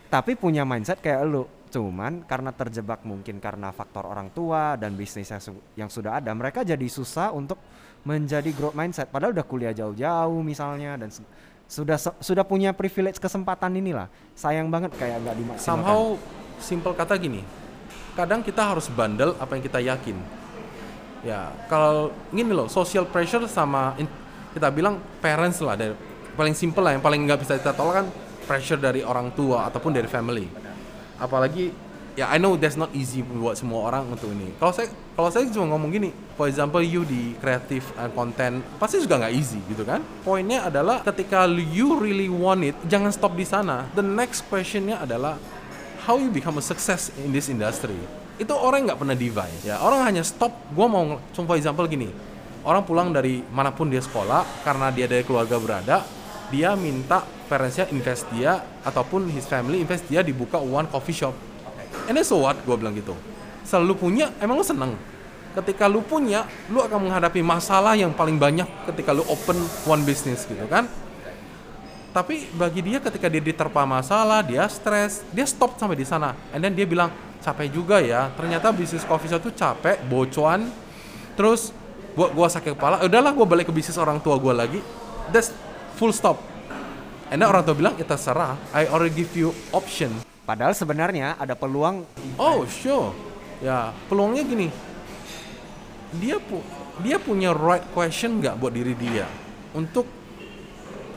tapi 0.09 0.41
punya 0.41 0.65
mindset 0.65 1.05
kayak 1.05 1.29
lu. 1.29 1.45
Cuman 1.69 2.23
karena 2.31 2.55
terjebak 2.55 3.03
mungkin 3.03 3.43
karena 3.43 3.75
faktor 3.75 4.07
orang 4.07 4.31
tua 4.31 4.79
dan 4.79 4.95
bisnis 4.95 5.27
yang, 5.27 5.43
su- 5.43 5.65
yang 5.75 5.91
sudah 5.91 6.23
ada, 6.23 6.31
mereka 6.31 6.63
jadi 6.63 6.87
susah 6.87 7.35
untuk 7.35 7.59
menjadi 8.05 8.53
growth 8.53 8.77
mindset. 8.77 9.09
Padahal 9.09 9.33
udah 9.33 9.45
kuliah 9.45 9.73
jauh-jauh 9.73 10.41
misalnya 10.41 10.97
dan 10.97 11.09
su- 11.09 11.27
sudah 11.65 11.97
sudah 12.21 12.45
punya 12.45 12.71
privilege 12.71 13.17
kesempatan 13.17 13.73
inilah. 13.75 14.07
Sayang 14.37 14.69
banget 14.69 14.93
kayak 14.95 15.25
nggak 15.25 15.37
dimaksimalkan. 15.41 15.65
somehow 15.65 16.01
simple 16.61 16.95
kata 16.95 17.19
gini 17.19 17.43
kadang 18.15 18.47
kita 18.47 18.63
harus 18.63 18.87
bandel 18.87 19.35
apa 19.43 19.59
yang 19.59 19.65
kita 19.67 19.83
yakin 19.83 20.15
ya 21.27 21.51
kalau 21.67 22.15
gini 22.31 22.55
loh 22.55 22.71
social 22.71 23.03
pressure 23.11 23.43
sama 23.51 23.99
in- 23.99 24.07
kita 24.55 24.71
bilang 24.71 25.03
parents 25.19 25.59
lah 25.59 25.75
dari 25.75 25.99
paling 26.39 26.55
simple 26.55 26.79
lah 26.79 26.95
yang 26.95 27.03
paling 27.03 27.27
nggak 27.27 27.43
bisa 27.43 27.59
kita 27.59 27.75
tolak 27.75 28.05
kan 28.05 28.07
pressure 28.47 28.79
dari 28.79 29.03
orang 29.03 29.35
tua 29.35 29.67
ataupun 29.67 29.91
dari 29.91 30.07
family 30.07 30.47
apalagi 31.19 31.75
ya 32.15 32.31
I 32.31 32.39
know 32.39 32.55
that's 32.55 32.79
not 32.79 32.91
easy 32.95 33.23
buat 33.23 33.59
semua 33.59 33.91
orang 33.91 34.07
untuk 34.11 34.31
ini. 34.31 34.51
Kalau 34.59 34.73
saya 34.75 34.89
kalau 35.15 35.31
saya 35.31 35.47
cuma 35.51 35.75
ngomong 35.75 35.91
gini 35.95 36.11
for 36.39 36.47
example 36.47 36.83
you 36.83 37.03
di 37.07 37.35
creative 37.39 37.85
uh, 37.99 38.11
content 38.11 38.63
pasti 38.79 39.03
juga 39.03 39.23
nggak 39.23 39.35
easy 39.35 39.59
gitu 39.71 39.83
kan? 39.83 40.03
Poinnya 40.23 40.67
adalah 40.67 41.03
ketika 41.03 41.47
you 41.51 41.99
really 41.99 42.31
want 42.31 42.63
it 42.63 42.77
jangan 42.87 43.11
stop 43.11 43.35
di 43.35 43.47
sana. 43.47 43.87
The 43.99 44.03
next 44.03 44.47
questionnya 44.47 45.03
adalah 45.03 45.39
how 46.07 46.19
you 46.19 46.31
become 46.31 46.59
a 46.59 46.65
success 46.65 47.11
in 47.21 47.35
this 47.35 47.51
industry? 47.51 47.99
Itu 48.39 48.55
orang 48.55 48.91
nggak 48.91 48.99
pernah 48.99 49.15
divine 49.15 49.59
ya. 49.63 49.79
Orang 49.83 50.03
hanya 50.07 50.23
stop 50.23 50.55
gua 50.75 50.87
mau 50.91 51.19
for 51.35 51.55
example 51.59 51.87
gini 51.87 52.35
orang 52.65 52.83
pulang 52.83 53.13
dari 53.13 53.45
mana 53.53 53.71
pun 53.71 53.93
dia 53.93 54.01
sekolah 54.01 54.65
karena 54.65 54.89
dia 54.89 55.05
dari 55.05 55.23
keluarga 55.23 55.61
berada 55.61 55.97
dia 56.49 56.73
minta 56.75 57.21
parentsnya 57.47 57.93
invest 57.93 58.25
dia 58.33 58.65
ataupun 58.85 59.29
his 59.29 59.45
family 59.45 59.85
invest 59.85 60.09
dia 60.09 60.25
dibuka 60.25 60.57
one 60.57 60.89
coffee 60.89 61.13
shop 61.13 61.37
and 62.09 62.15
then 62.17 62.27
so 62.27 62.41
what? 62.41 62.57
Gue 62.65 62.77
bilang 62.77 62.95
gitu. 62.97 63.17
Selalu 63.65 63.97
punya 63.97 64.27
emang 64.41 64.61
lu 64.61 64.67
seneng? 64.67 64.93
Ketika 65.55 65.87
lu 65.87 66.03
punya 66.03 66.45
lu 66.69 66.83
akan 66.83 67.09
menghadapi 67.09 67.41
masalah 67.41 67.95
yang 67.95 68.13
paling 68.13 68.37
banyak 68.37 68.67
ketika 68.91 69.15
lu 69.15 69.23
open 69.31 69.57
one 69.89 70.03
business 70.03 70.45
gitu 70.45 70.67
kan? 70.67 70.91
Tapi 72.15 72.47
bagi 72.55 72.83
dia 72.83 73.03
ketika 73.03 73.27
dia 73.27 73.43
diterpa 73.43 73.83
masalah 73.83 74.45
dia 74.45 74.67
stres 74.71 75.25
dia 75.33 75.47
stop 75.49 75.81
sampai 75.81 75.97
di 75.99 76.07
sana. 76.07 76.37
And 76.53 76.61
then 76.63 76.77
dia 76.77 76.85
bilang 76.85 77.11
capek 77.41 77.71
juga 77.73 78.03
ya. 78.03 78.29
Ternyata 78.35 78.75
bisnis 78.75 79.07
coffee 79.07 79.31
shop 79.31 79.41
itu 79.47 79.53
capek 79.55 80.03
bocuan 80.07 80.69
terus 81.39 81.73
gua 82.13 82.31
gua 82.31 82.47
sakit 82.51 82.77
kepala. 82.77 83.01
"Ya 83.01 83.09
udahlah 83.09 83.33
gua 83.33 83.47
balik 83.49 83.71
ke 83.71 83.75
bisnis 83.75 83.97
orang 83.97 84.21
tua 84.21 84.37
gua 84.37 84.53
lagi. 84.53 84.83
That's 85.33 85.55
full 85.97 86.13
stop. 86.13 86.43
And 87.33 87.41
then 87.41 87.49
orang 87.49 87.65
tua 87.65 87.75
bilang 87.75 87.95
ya 87.97 88.05
terserah. 88.05 88.59
I 88.77 88.91
already 88.91 89.25
give 89.25 89.33
you 89.39 89.55
option 89.73 90.34
Padahal 90.45 90.77
sebenarnya 90.77 91.41
ada 91.41 91.57
peluang 91.57 92.05
Oh, 92.37 92.69
sure. 92.69 93.17
Ya, 93.65 93.97
peluangnya 94.13 94.45
gini. 94.45 94.69
Dia 96.21 96.37
pu 96.37 96.61
dia 97.03 97.19
punya 97.19 97.51
right 97.51 97.91
question 97.91 98.39
nggak 98.39 98.55
buat 98.55 98.71
diri 98.71 98.95
dia 98.95 99.27
untuk 99.75 100.07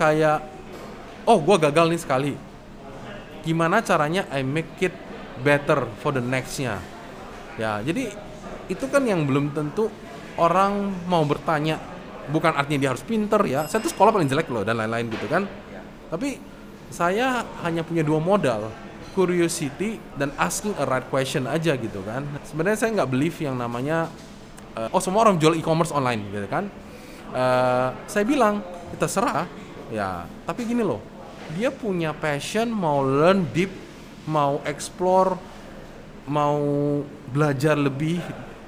kayak 0.01 0.41
oh 1.29 1.37
gua 1.43 1.59
gagal 1.59 1.91
nih 1.91 2.01
sekali. 2.01 2.33
Gimana 3.45 3.83
caranya 3.85 4.25
I 4.33 4.41
make 4.41 4.73
it 4.81 4.95
better 5.43 5.85
for 6.01 6.15
the 6.15 6.23
nextnya? 6.23 6.81
Ya, 7.59 7.83
jadi 7.83 8.09
itu 8.71 8.85
kan 8.89 9.05
yang 9.05 9.27
belum 9.27 9.53
tentu 9.53 9.91
orang 10.39 10.93
mau 11.05 11.21
bertanya. 11.27 11.77
Bukan 12.27 12.57
artinya 12.57 12.79
dia 12.79 12.91
harus 12.91 13.05
pinter 13.05 13.39
ya. 13.47 13.69
Saya 13.71 13.79
tuh 13.83 13.91
sekolah 13.91 14.11
paling 14.11 14.27
jelek 14.27 14.51
loh 14.51 14.63
dan 14.63 14.75
lain-lain 14.81 15.07
gitu 15.13 15.27
kan. 15.29 15.47
Tapi 16.11 16.39
saya 16.91 17.43
hanya 17.63 17.83
punya 17.83 18.03
dua 18.03 18.19
modal 18.19 18.71
curiosity 19.17 19.97
dan 20.13 20.30
asking 20.38 20.77
a 20.77 20.86
right 20.86 21.10
question 21.10 21.49
aja 21.49 21.73
gitu 21.73 22.06
kan. 22.06 22.21
Sebenarnya 22.45 22.77
saya 22.77 22.93
nggak 23.01 23.10
believe 23.10 23.38
yang 23.41 23.58
namanya 23.58 24.13
eh, 24.77 24.93
oh 24.93 25.01
semua 25.01 25.25
orang 25.25 25.41
jual 25.41 25.58
e-commerce 25.58 25.89
online 25.89 26.30
gitu 26.30 26.45
kan. 26.45 26.69
Eh, 27.34 27.89
saya 28.06 28.23
bilang 28.23 28.62
kita 28.95 29.08
serah 29.10 29.43
ya 29.91 30.23
tapi 30.47 30.63
gini 30.63 30.84
loh 30.84 31.03
dia 31.56 31.71
punya 31.71 32.15
passion 32.15 32.71
mau 32.71 33.03
learn 33.03 33.43
deep 33.51 33.71
mau 34.27 34.60
explore 34.63 35.36
mau 36.27 36.60
belajar 37.32 37.75
lebih 37.75 38.19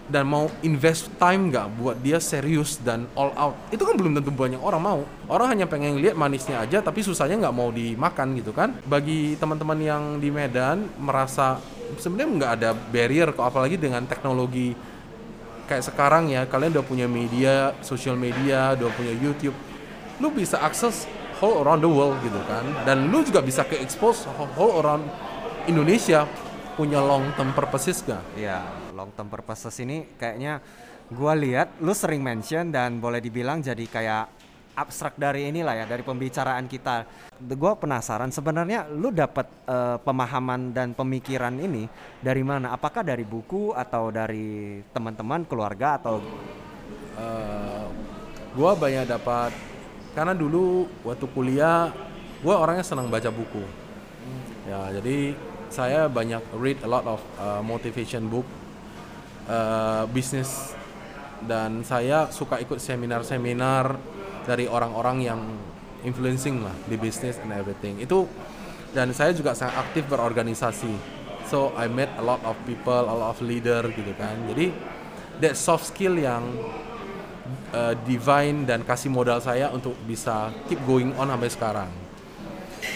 dan 0.09 0.25
mau 0.25 0.49
invest 0.65 1.07
time 1.21 1.53
nggak 1.53 1.67
buat 1.77 1.97
dia 2.01 2.17
serius 2.17 2.81
dan 2.81 3.05
all 3.13 3.29
out? 3.37 3.55
Itu 3.69 3.85
kan 3.85 3.93
belum 3.93 4.17
tentu 4.17 4.33
banyak 4.33 4.57
orang 4.57 4.81
mau. 4.81 4.99
Orang 5.29 5.53
hanya 5.53 5.69
pengen 5.69 6.01
lihat 6.01 6.17
manisnya 6.17 6.65
aja 6.65 6.81
tapi 6.81 7.05
susahnya 7.05 7.37
nggak 7.37 7.55
mau 7.55 7.69
dimakan 7.69 8.33
gitu 8.41 8.49
kan. 8.51 8.73
Bagi 8.89 9.37
teman-teman 9.37 9.77
yang 9.77 10.03
di 10.17 10.33
Medan 10.33 10.89
merasa 10.97 11.61
sebenarnya 12.01 12.29
nggak 12.41 12.51
ada 12.59 12.69
barrier 12.73 13.29
kok 13.31 13.45
apalagi 13.45 13.77
dengan 13.77 14.03
teknologi 14.09 14.73
kayak 15.69 15.85
sekarang 15.85 16.33
ya. 16.33 16.49
Kalian 16.49 16.73
udah 16.73 16.85
punya 16.85 17.05
media 17.05 17.77
social 17.85 18.17
media 18.17 18.73
udah 18.73 18.89
punya 18.97 19.13
YouTube. 19.13 19.55
Lu 20.17 20.33
bisa 20.33 20.57
akses 20.65 21.05
whole 21.37 21.61
around 21.61 21.85
the 21.85 21.87
world 21.87 22.17
gitu 22.25 22.41
kan. 22.49 22.65
Dan 22.81 23.13
lu 23.13 23.21
juga 23.21 23.45
bisa 23.45 23.61
ke 23.61 23.77
expose 23.77 24.25
whole 24.57 24.81
around 24.81 25.05
Indonesia. 25.69 26.25
Punya 26.73 27.03
long 27.03 27.35
term 27.35 27.51
purposes 27.51 27.99
gak? 28.07 28.23
ya 28.39 28.78
long 28.99 29.15
term 29.15 29.31
purposes 29.31 29.71
ini 29.79 30.03
kayaknya 30.19 30.59
gua 31.07 31.33
lihat 31.39 31.79
lu 31.79 31.95
sering 31.95 32.19
mention 32.19 32.75
dan 32.75 32.99
boleh 32.99 33.23
dibilang 33.23 33.63
jadi 33.63 33.85
kayak 33.87 34.25
abstrak 34.75 35.15
dari 35.15 35.47
inilah 35.47 35.75
ya 35.75 35.85
dari 35.87 36.03
pembicaraan 36.07 36.63
kita. 36.67 37.03
Gue 37.39 37.73
penasaran 37.75 38.31
sebenarnya 38.31 38.87
lu 38.87 39.11
dapat 39.11 39.47
eh, 39.67 39.97
pemahaman 39.99 40.71
dan 40.71 40.95
pemikiran 40.95 41.51
ini 41.59 41.83
dari 42.23 42.43
mana? 42.47 42.71
Apakah 42.71 43.03
dari 43.03 43.27
buku 43.27 43.75
atau 43.75 44.07
dari 44.07 44.79
teman-teman 44.95 45.43
keluarga 45.43 45.99
atau 45.99 46.23
Eh, 47.19 47.85
gua 48.55 48.71
banyak 48.73 49.03
dapat 49.03 49.51
karena 50.15 50.31
dulu 50.33 50.87
waktu 51.03 51.25
kuliah 51.35 51.91
gua 52.39 52.63
orangnya 52.63 52.81
senang 52.81 53.11
baca 53.11 53.27
buku 53.29 53.61
ya 54.65 54.89
jadi 54.95 55.35
saya 55.69 56.09
banyak 56.09 56.41
read 56.57 56.79
a 56.81 56.89
lot 56.89 57.05
of 57.05 57.21
uh, 57.37 57.61
motivation 57.61 58.25
book 58.25 58.47
uh, 59.49 60.05
bisnis. 60.13 60.77
Dan 61.39 61.87
saya 61.87 62.27
suka 62.29 62.59
ikut 62.59 62.77
seminar-seminar 62.83 63.95
dari 64.43 64.67
orang-orang 64.67 65.17
yang 65.23 65.41
influencing 66.03 66.63
lah 66.63 66.75
di 66.87 66.95
bisnis 66.95 67.39
and 67.41 67.51
everything. 67.55 67.99
Itu 67.99 68.27
dan 68.95 69.11
saya 69.15 69.35
juga 69.35 69.55
sangat 69.55 69.89
aktif 69.89 70.07
berorganisasi. 70.09 71.19
So 71.49 71.73
I 71.73 71.89
met 71.89 72.13
a 72.19 72.23
lot 72.23 72.43
of 72.45 72.55
people 72.69 73.09
a 73.09 73.15
lot 73.15 73.33
of 73.33 73.39
leader 73.41 73.81
gitu 73.89 74.13
kan. 74.15 74.37
Jadi 74.51 74.69
that 75.41 75.55
soft 75.57 75.89
skill 75.89 76.19
yang 76.19 76.43
uh, 77.73 77.93
divine 78.05 78.67
dan 78.67 78.85
kasih 78.85 79.09
modal 79.09 79.41
saya 79.41 79.71
untuk 79.73 79.95
bisa 80.05 80.53
keep 80.69 80.79
going 80.85 81.15
on 81.17 81.31
sampai 81.31 81.49
sekarang. 81.49 81.91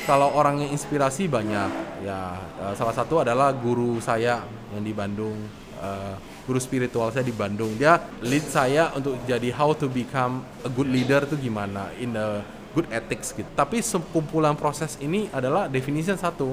Kalau 0.03 0.35
orang 0.35 0.63
yang 0.63 0.71
inspirasi 0.75 1.27
banyak, 1.31 1.71
ya 2.03 2.35
uh, 2.59 2.73
salah 2.75 2.95
satu 2.95 3.23
adalah 3.23 3.55
guru 3.55 3.99
saya 4.03 4.43
yang 4.75 4.83
di 4.83 4.91
Bandung, 4.95 5.35
uh, 5.79 6.15
guru 6.43 6.59
spiritual 6.59 7.09
saya 7.11 7.23
di 7.23 7.35
Bandung. 7.35 7.75
Dia 7.79 7.99
lead 8.19 8.45
saya 8.47 8.91
untuk 8.95 9.15
jadi 9.23 9.49
how 9.55 9.71
to 9.75 9.87
become 9.87 10.43
a 10.63 10.69
good 10.71 10.87
leader 10.91 11.23
itu 11.23 11.49
gimana 11.49 11.91
in 11.99 12.15
the 12.15 12.43
good 12.75 12.89
ethics 12.91 13.31
gitu. 13.31 13.47
Tapi 13.55 13.79
sekumpulan 13.79 14.57
proses 14.57 14.99
ini 14.99 15.29
adalah 15.31 15.69
definition 15.71 16.17
satu, 16.19 16.51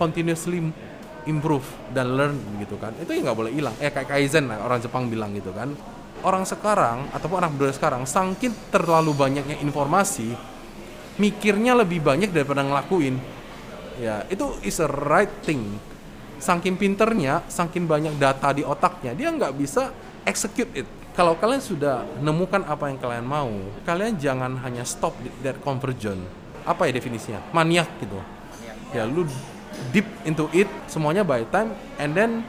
continuously 0.00 0.64
improve 1.28 1.66
dan 1.92 2.14
learn 2.18 2.36
gitu 2.62 2.78
kan. 2.80 2.94
Itu 2.98 3.12
yang 3.14 3.30
nggak 3.30 3.38
boleh 3.38 3.52
hilang. 3.52 3.74
Eh 3.78 3.92
kayak 3.92 4.08
kaizen 4.08 4.48
lah, 4.48 4.62
orang 4.64 4.80
Jepang 4.80 5.06
bilang 5.10 5.34
gitu 5.36 5.52
kan. 5.52 5.74
Orang 6.22 6.46
sekarang 6.46 7.10
ataupun 7.10 7.42
anak 7.42 7.50
muda 7.58 7.74
sekarang 7.74 8.06
sangkin 8.06 8.54
terlalu 8.70 9.10
banyaknya 9.10 9.58
informasi, 9.58 10.30
mikirnya 11.18 11.74
lebih 11.74 11.98
banyak 11.98 12.30
daripada 12.30 12.62
ngelakuin. 12.62 13.18
Ya, 14.00 14.24
itu 14.30 14.56
is 14.62 14.78
a 14.78 14.88
right 14.88 15.30
thing. 15.42 15.78
Saking 16.42 16.74
pinternya, 16.74 17.46
saking 17.46 17.86
banyak 17.86 18.18
data 18.18 18.50
di 18.50 18.66
otaknya, 18.66 19.14
dia 19.14 19.30
nggak 19.30 19.54
bisa 19.54 19.94
execute 20.26 20.68
it. 20.74 20.88
Kalau 21.14 21.38
kalian 21.38 21.62
sudah 21.62 22.02
menemukan 22.18 22.66
apa 22.66 22.90
yang 22.90 22.98
kalian 22.98 23.22
mau, 23.22 23.52
kalian 23.86 24.18
jangan 24.18 24.58
hanya 24.66 24.82
stop 24.82 25.14
di 25.22 25.30
that 25.46 25.54
conversion. 25.62 26.18
Apa 26.66 26.90
ya 26.90 26.98
definisinya? 26.98 27.38
Maniak 27.54 27.86
gitu. 28.02 28.18
Ya 28.90 29.06
lu 29.06 29.22
deep 29.94 30.08
into 30.26 30.50
it, 30.50 30.66
semuanya 30.90 31.22
by 31.22 31.46
time, 31.46 31.78
and 32.02 32.10
then 32.16 32.42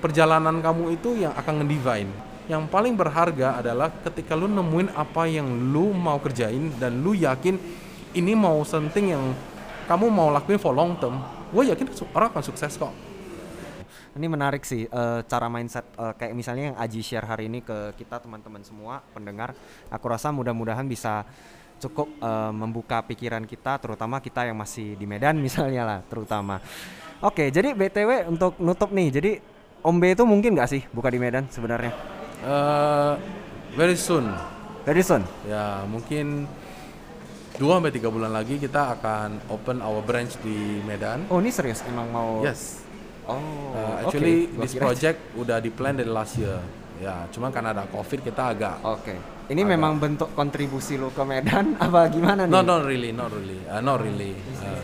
perjalanan 0.00 0.64
kamu 0.64 0.96
itu 0.96 1.20
yang 1.20 1.36
akan 1.36 1.64
ngedivine. 1.64 2.08
Yang 2.48 2.64
paling 2.72 2.94
berharga 2.96 3.60
adalah 3.60 3.92
ketika 4.04 4.36
lu 4.36 4.48
nemuin 4.48 4.92
apa 4.96 5.28
yang 5.28 5.48
lu 5.48 5.92
mau 5.92 6.16
kerjain 6.20 6.72
dan 6.76 7.00
lu 7.00 7.12
yakin 7.16 7.56
ini 8.14 8.32
mau 8.36 8.62
something 8.62 9.10
yang 9.10 9.32
kamu 9.84 10.08
mau 10.08 10.32
lakuin 10.32 10.60
for 10.60 10.72
long 10.72 10.96
term, 10.96 11.18
gue 11.52 11.72
yakin 11.72 11.88
orang 12.14 12.28
akan 12.32 12.44
sukses 12.44 12.78
kok. 12.78 12.92
Ini 14.14 14.30
menarik 14.30 14.62
sih 14.62 14.86
uh, 14.86 15.26
cara 15.26 15.50
mindset 15.50 15.82
uh, 15.98 16.14
kayak 16.14 16.38
misalnya 16.38 16.70
yang 16.70 16.76
Aji 16.78 17.02
share 17.02 17.26
hari 17.26 17.50
ini 17.50 17.66
ke 17.66 17.98
kita 17.98 18.22
teman-teman 18.22 18.62
semua 18.62 19.02
pendengar. 19.10 19.58
Aku 19.90 20.06
rasa 20.06 20.30
mudah-mudahan 20.30 20.86
bisa 20.86 21.26
cukup 21.82 22.06
uh, 22.22 22.54
membuka 22.54 23.02
pikiran 23.02 23.42
kita 23.42 23.74
terutama 23.82 24.22
kita 24.22 24.46
yang 24.46 24.54
masih 24.54 24.94
di 24.94 25.02
Medan 25.02 25.34
misalnya 25.46 25.82
lah 25.82 25.98
terutama. 26.06 26.62
Oke, 27.26 27.50
jadi 27.50 27.74
BTW 27.74 28.30
untuk 28.30 28.54
nutup 28.62 28.94
nih. 28.94 29.10
Jadi 29.18 29.32
Om 29.82 29.98
B 29.98 30.14
itu 30.14 30.22
mungkin 30.22 30.54
nggak 30.54 30.70
sih 30.70 30.82
buka 30.94 31.10
di 31.10 31.18
Medan 31.18 31.50
sebenarnya? 31.50 31.90
Uh, 32.46 33.18
very 33.74 33.98
soon. 33.98 34.30
Very 34.86 35.02
soon. 35.02 35.26
Ya, 35.42 35.82
mungkin 35.90 36.46
dua 37.58 37.82
sampai 37.82 37.90
tiga 37.90 38.14
bulan 38.14 38.30
lagi 38.30 38.62
kita 38.62 38.94
akan 38.94 39.42
open 39.50 39.82
our 39.82 40.06
branch 40.06 40.38
di 40.38 40.78
Medan. 40.86 41.26
Oh, 41.34 41.42
ini 41.42 41.50
serius 41.50 41.82
emang 41.90 42.06
mau 42.14 42.46
Yes 42.46 42.83
Oh, 43.24 43.40
uh, 43.72 44.04
actually 44.04 44.52
okay. 44.52 44.60
this 44.60 44.74
project 44.76 45.18
udah 45.32 45.56
di 45.60 45.72
plan 45.72 45.96
dari 45.96 46.10
last 46.10 46.36
year. 46.36 46.60
Ya, 47.00 47.26
cuma 47.32 47.50
karena 47.50 47.74
ada 47.74 47.84
covid 47.90 48.20
kita 48.22 48.52
agak. 48.54 48.76
Oke. 48.84 49.16
Okay. 49.16 49.18
Ini 49.52 49.60
agak, 49.64 49.72
memang 49.76 49.92
bentuk 50.00 50.30
kontribusi 50.32 50.96
lo 50.96 51.12
ke 51.12 51.24
Medan 51.24 51.76
apa 51.84 52.08
gimana 52.12 52.44
nih? 52.48 52.52
No, 52.52 52.60
not 52.60 52.84
really, 52.84 53.10
not 53.10 53.32
really, 53.32 53.60
uh, 53.66 53.80
not 53.80 53.98
really. 54.00 54.32
Uh, 54.60 54.80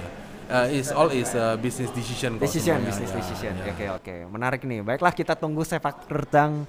uh, 0.50 0.66
it's 0.68 0.90
all 0.90 1.08
is 1.12 1.32
a 1.36 1.56
business 1.60 1.92
decision. 1.94 2.36
Decision, 2.36 2.82
business 2.84 3.12
ya, 3.12 3.18
decision. 3.20 3.52
Oke, 3.60 3.64
ya. 3.64 3.70
oke. 3.70 3.76
Okay, 3.76 3.88
okay. 3.96 4.18
Menarik 4.26 4.60
nih. 4.66 4.80
Baiklah 4.82 5.14
kita 5.14 5.38
tunggu 5.38 5.62
sepak 5.62 6.08
terjang 6.10 6.66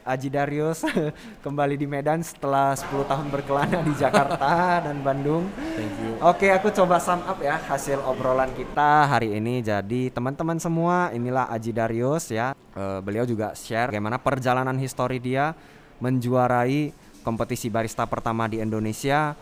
Aji 0.00 0.32
Darius 0.32 0.80
kembali 1.44 1.76
di 1.76 1.84
Medan 1.84 2.24
setelah 2.24 2.72
10 2.72 3.04
tahun 3.04 3.26
berkelana 3.28 3.84
di 3.84 3.92
Jakarta 3.96 4.50
dan 4.88 5.04
Bandung. 5.04 5.44
Thank 5.76 5.94
you. 6.00 6.12
Oke, 6.24 6.48
aku 6.48 6.72
coba 6.72 6.96
sum 6.96 7.20
up 7.24 7.36
ya 7.40 7.60
hasil 7.68 8.00
obrolan 8.00 8.48
kita 8.56 9.06
hari 9.06 9.36
ini. 9.36 9.60
Jadi 9.60 10.08
teman-teman 10.08 10.56
semua, 10.56 11.12
inilah 11.12 11.48
Aji 11.52 11.76
Darius 11.76 12.32
ya. 12.32 12.56
Uh, 12.72 13.04
beliau 13.04 13.28
juga 13.28 13.52
share 13.52 13.92
bagaimana 13.92 14.16
perjalanan 14.16 14.76
histori 14.80 15.20
dia 15.20 15.52
menjuarai 16.00 16.96
kompetisi 17.20 17.68
barista 17.68 18.08
pertama 18.08 18.48
di 18.48 18.58
Indonesia. 18.58 19.36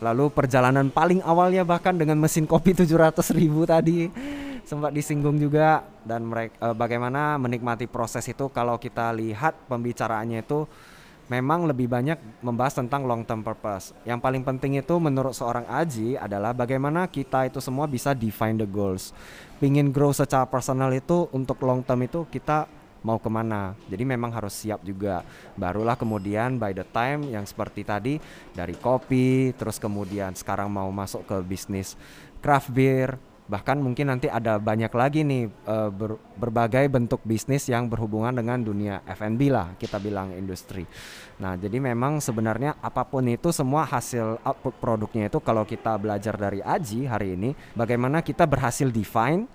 Lalu 0.00 0.32
perjalanan 0.32 0.88
paling 0.88 1.20
awalnya 1.22 1.62
bahkan 1.62 1.94
dengan 1.94 2.16
mesin 2.16 2.48
kopi 2.48 2.72
700 2.72 3.36
ribu 3.36 3.68
tadi 3.68 4.08
sempat 4.70 4.94
disinggung 4.94 5.34
juga 5.34 5.82
dan 6.06 6.22
mereka 6.22 6.54
uh, 6.62 6.70
bagaimana 6.78 7.34
menikmati 7.42 7.90
proses 7.90 8.22
itu 8.30 8.46
kalau 8.54 8.78
kita 8.78 9.10
lihat 9.10 9.66
pembicaraannya 9.66 10.46
itu 10.46 10.62
memang 11.26 11.66
lebih 11.66 11.90
banyak 11.90 12.14
membahas 12.38 12.78
tentang 12.78 13.02
long 13.02 13.26
term 13.26 13.42
purpose. 13.42 13.90
Yang 14.06 14.22
paling 14.22 14.46
penting 14.46 14.78
itu 14.78 14.94
menurut 15.02 15.34
seorang 15.34 15.66
Aji 15.66 16.14
adalah 16.14 16.54
bagaimana 16.54 17.10
kita 17.10 17.50
itu 17.50 17.58
semua 17.58 17.90
bisa 17.90 18.14
define 18.14 18.62
the 18.62 18.68
goals. 18.70 19.10
Pingin 19.58 19.90
grow 19.90 20.14
secara 20.14 20.46
personal 20.46 20.94
itu 20.94 21.26
untuk 21.34 21.58
long 21.66 21.82
term 21.82 22.06
itu 22.06 22.22
kita 22.30 22.70
mau 23.02 23.18
ke 23.18 23.26
mana. 23.26 23.74
Jadi 23.90 24.06
memang 24.06 24.30
harus 24.30 24.54
siap 24.54 24.86
juga. 24.86 25.26
Barulah 25.58 25.98
kemudian 25.98 26.62
by 26.62 26.70
the 26.70 26.86
time 26.86 27.26
yang 27.26 27.42
seperti 27.42 27.82
tadi 27.82 28.14
dari 28.54 28.78
kopi, 28.78 29.50
terus 29.58 29.82
kemudian 29.82 30.38
sekarang 30.38 30.70
mau 30.70 30.86
masuk 30.94 31.26
ke 31.26 31.36
bisnis 31.42 31.98
craft 32.40 32.72
beer, 32.72 33.20
bahkan 33.50 33.82
mungkin 33.82 34.14
nanti 34.14 34.30
ada 34.30 34.62
banyak 34.62 34.94
lagi 34.94 35.26
nih 35.26 35.50
uh, 35.66 35.90
ber, 35.90 36.14
berbagai 36.38 36.86
bentuk 36.86 37.18
bisnis 37.26 37.66
yang 37.66 37.90
berhubungan 37.90 38.30
dengan 38.30 38.62
dunia 38.62 39.02
F&B 39.02 39.50
lah 39.50 39.74
kita 39.74 39.98
bilang 39.98 40.30
industri. 40.30 40.86
Nah 41.42 41.58
jadi 41.58 41.82
memang 41.82 42.22
sebenarnya 42.22 42.78
apa 42.78 43.02
pun 43.02 43.26
itu 43.26 43.50
semua 43.50 43.82
hasil 43.82 44.38
output 44.46 44.78
produknya 44.78 45.26
itu 45.26 45.42
kalau 45.42 45.66
kita 45.66 45.98
belajar 45.98 46.38
dari 46.38 46.62
Aji 46.62 47.10
hari 47.10 47.34
ini 47.34 47.50
bagaimana 47.74 48.22
kita 48.22 48.46
berhasil 48.46 48.86
define 48.86 49.50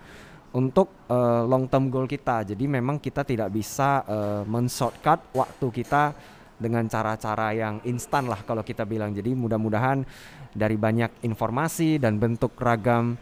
untuk 0.52 0.92
uh, 1.12 1.48
long 1.48 1.68
term 1.72 1.88
goal 1.88 2.08
kita. 2.08 2.48
Jadi 2.48 2.68
memang 2.68 3.00
kita 3.00 3.24
tidak 3.24 3.52
bisa 3.52 4.04
uh, 4.08 4.44
men-shortcut 4.44 5.32
waktu 5.36 5.68
kita 5.72 6.16
dengan 6.56 6.88
cara-cara 6.88 7.52
yang 7.52 7.84
instan 7.84 8.32
lah 8.32 8.40
kalau 8.48 8.64
kita 8.64 8.88
bilang. 8.88 9.12
Jadi 9.12 9.36
mudah-mudahan 9.36 10.08
dari 10.56 10.80
banyak 10.80 11.28
informasi 11.28 12.00
dan 12.00 12.16
bentuk 12.16 12.56
ragam 12.56 13.20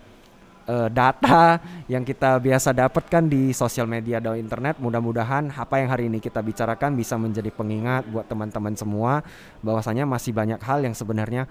uh, 0.67 0.89
data 0.91 1.59
yang 1.91 2.03
kita 2.03 2.39
biasa 2.39 2.71
dapatkan 2.71 3.23
di 3.25 3.51
sosial 3.51 3.87
media 3.87 4.19
dan 4.19 4.39
internet. 4.39 4.79
Mudah-mudahan 4.79 5.51
apa 5.53 5.79
yang 5.79 5.89
hari 5.91 6.07
ini 6.07 6.19
kita 6.19 6.39
bicarakan 6.39 6.95
bisa 6.95 7.19
menjadi 7.19 7.49
pengingat 7.51 8.07
buat 8.09 8.27
teman-teman 8.27 8.75
semua 8.75 9.23
bahwasanya 9.63 10.07
masih 10.07 10.31
banyak 10.35 10.59
hal 10.63 10.83
yang 10.83 10.95
sebenarnya 10.95 11.47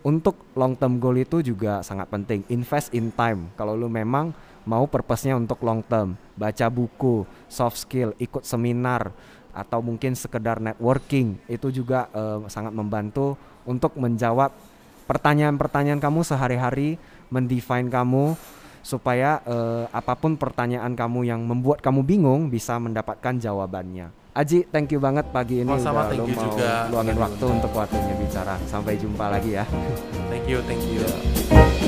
untuk 0.00 0.36
long 0.56 0.72
term 0.72 0.96
goal 0.96 1.16
itu 1.20 1.44
juga 1.44 1.84
sangat 1.84 2.08
penting. 2.08 2.44
Invest 2.48 2.92
in 2.96 3.12
time. 3.12 3.52
Kalau 3.56 3.76
lu 3.76 3.88
memang 3.88 4.32
mau 4.64 4.84
purpose-nya 4.88 5.36
untuk 5.36 5.60
long 5.64 5.84
term, 5.84 6.16
baca 6.36 6.66
buku, 6.68 7.24
soft 7.48 7.80
skill, 7.80 8.16
ikut 8.16 8.44
seminar 8.44 9.12
atau 9.50 9.82
mungkin 9.82 10.14
sekedar 10.14 10.62
networking 10.62 11.34
itu 11.50 11.74
juga 11.74 12.06
uh, 12.14 12.46
sangat 12.46 12.70
membantu 12.70 13.34
untuk 13.66 13.98
menjawab 13.98 14.54
pertanyaan-pertanyaan 15.10 15.98
kamu 15.98 16.22
sehari-hari 16.22 16.94
mendefine 17.30 17.88
kamu 17.88 18.34
supaya 18.80 19.40
uh, 19.44 19.86
apa 19.92 20.16
pun 20.16 20.34
pertanyaan 20.36 20.92
kamu 20.96 21.28
yang 21.28 21.40
membuat 21.44 21.84
kamu 21.84 22.04
bingung 22.04 22.48
bisa 22.48 22.76
mendapatkan 22.80 23.36
jawabannya. 23.38 24.10
Aji, 24.30 24.62
thank 24.70 24.94
you 24.94 25.02
banget 25.02 25.26
pagi 25.34 25.66
ini 25.66 25.74
oh, 25.74 25.78
sama, 25.78 26.06
udah 26.06 26.22
lu 26.22 26.26
mau 26.30 26.44
juga. 26.54 26.86
luangin 26.86 27.18
waktu 27.18 27.44
untuk 27.50 27.72
waktunya 27.74 28.14
bicara. 28.14 28.54
Sampai 28.70 28.94
jumpa 28.94 29.26
lagi 29.26 29.58
ya. 29.58 29.66
Thank 30.30 30.46
you, 30.46 30.62
thank 30.64 30.82
you. 30.86 31.79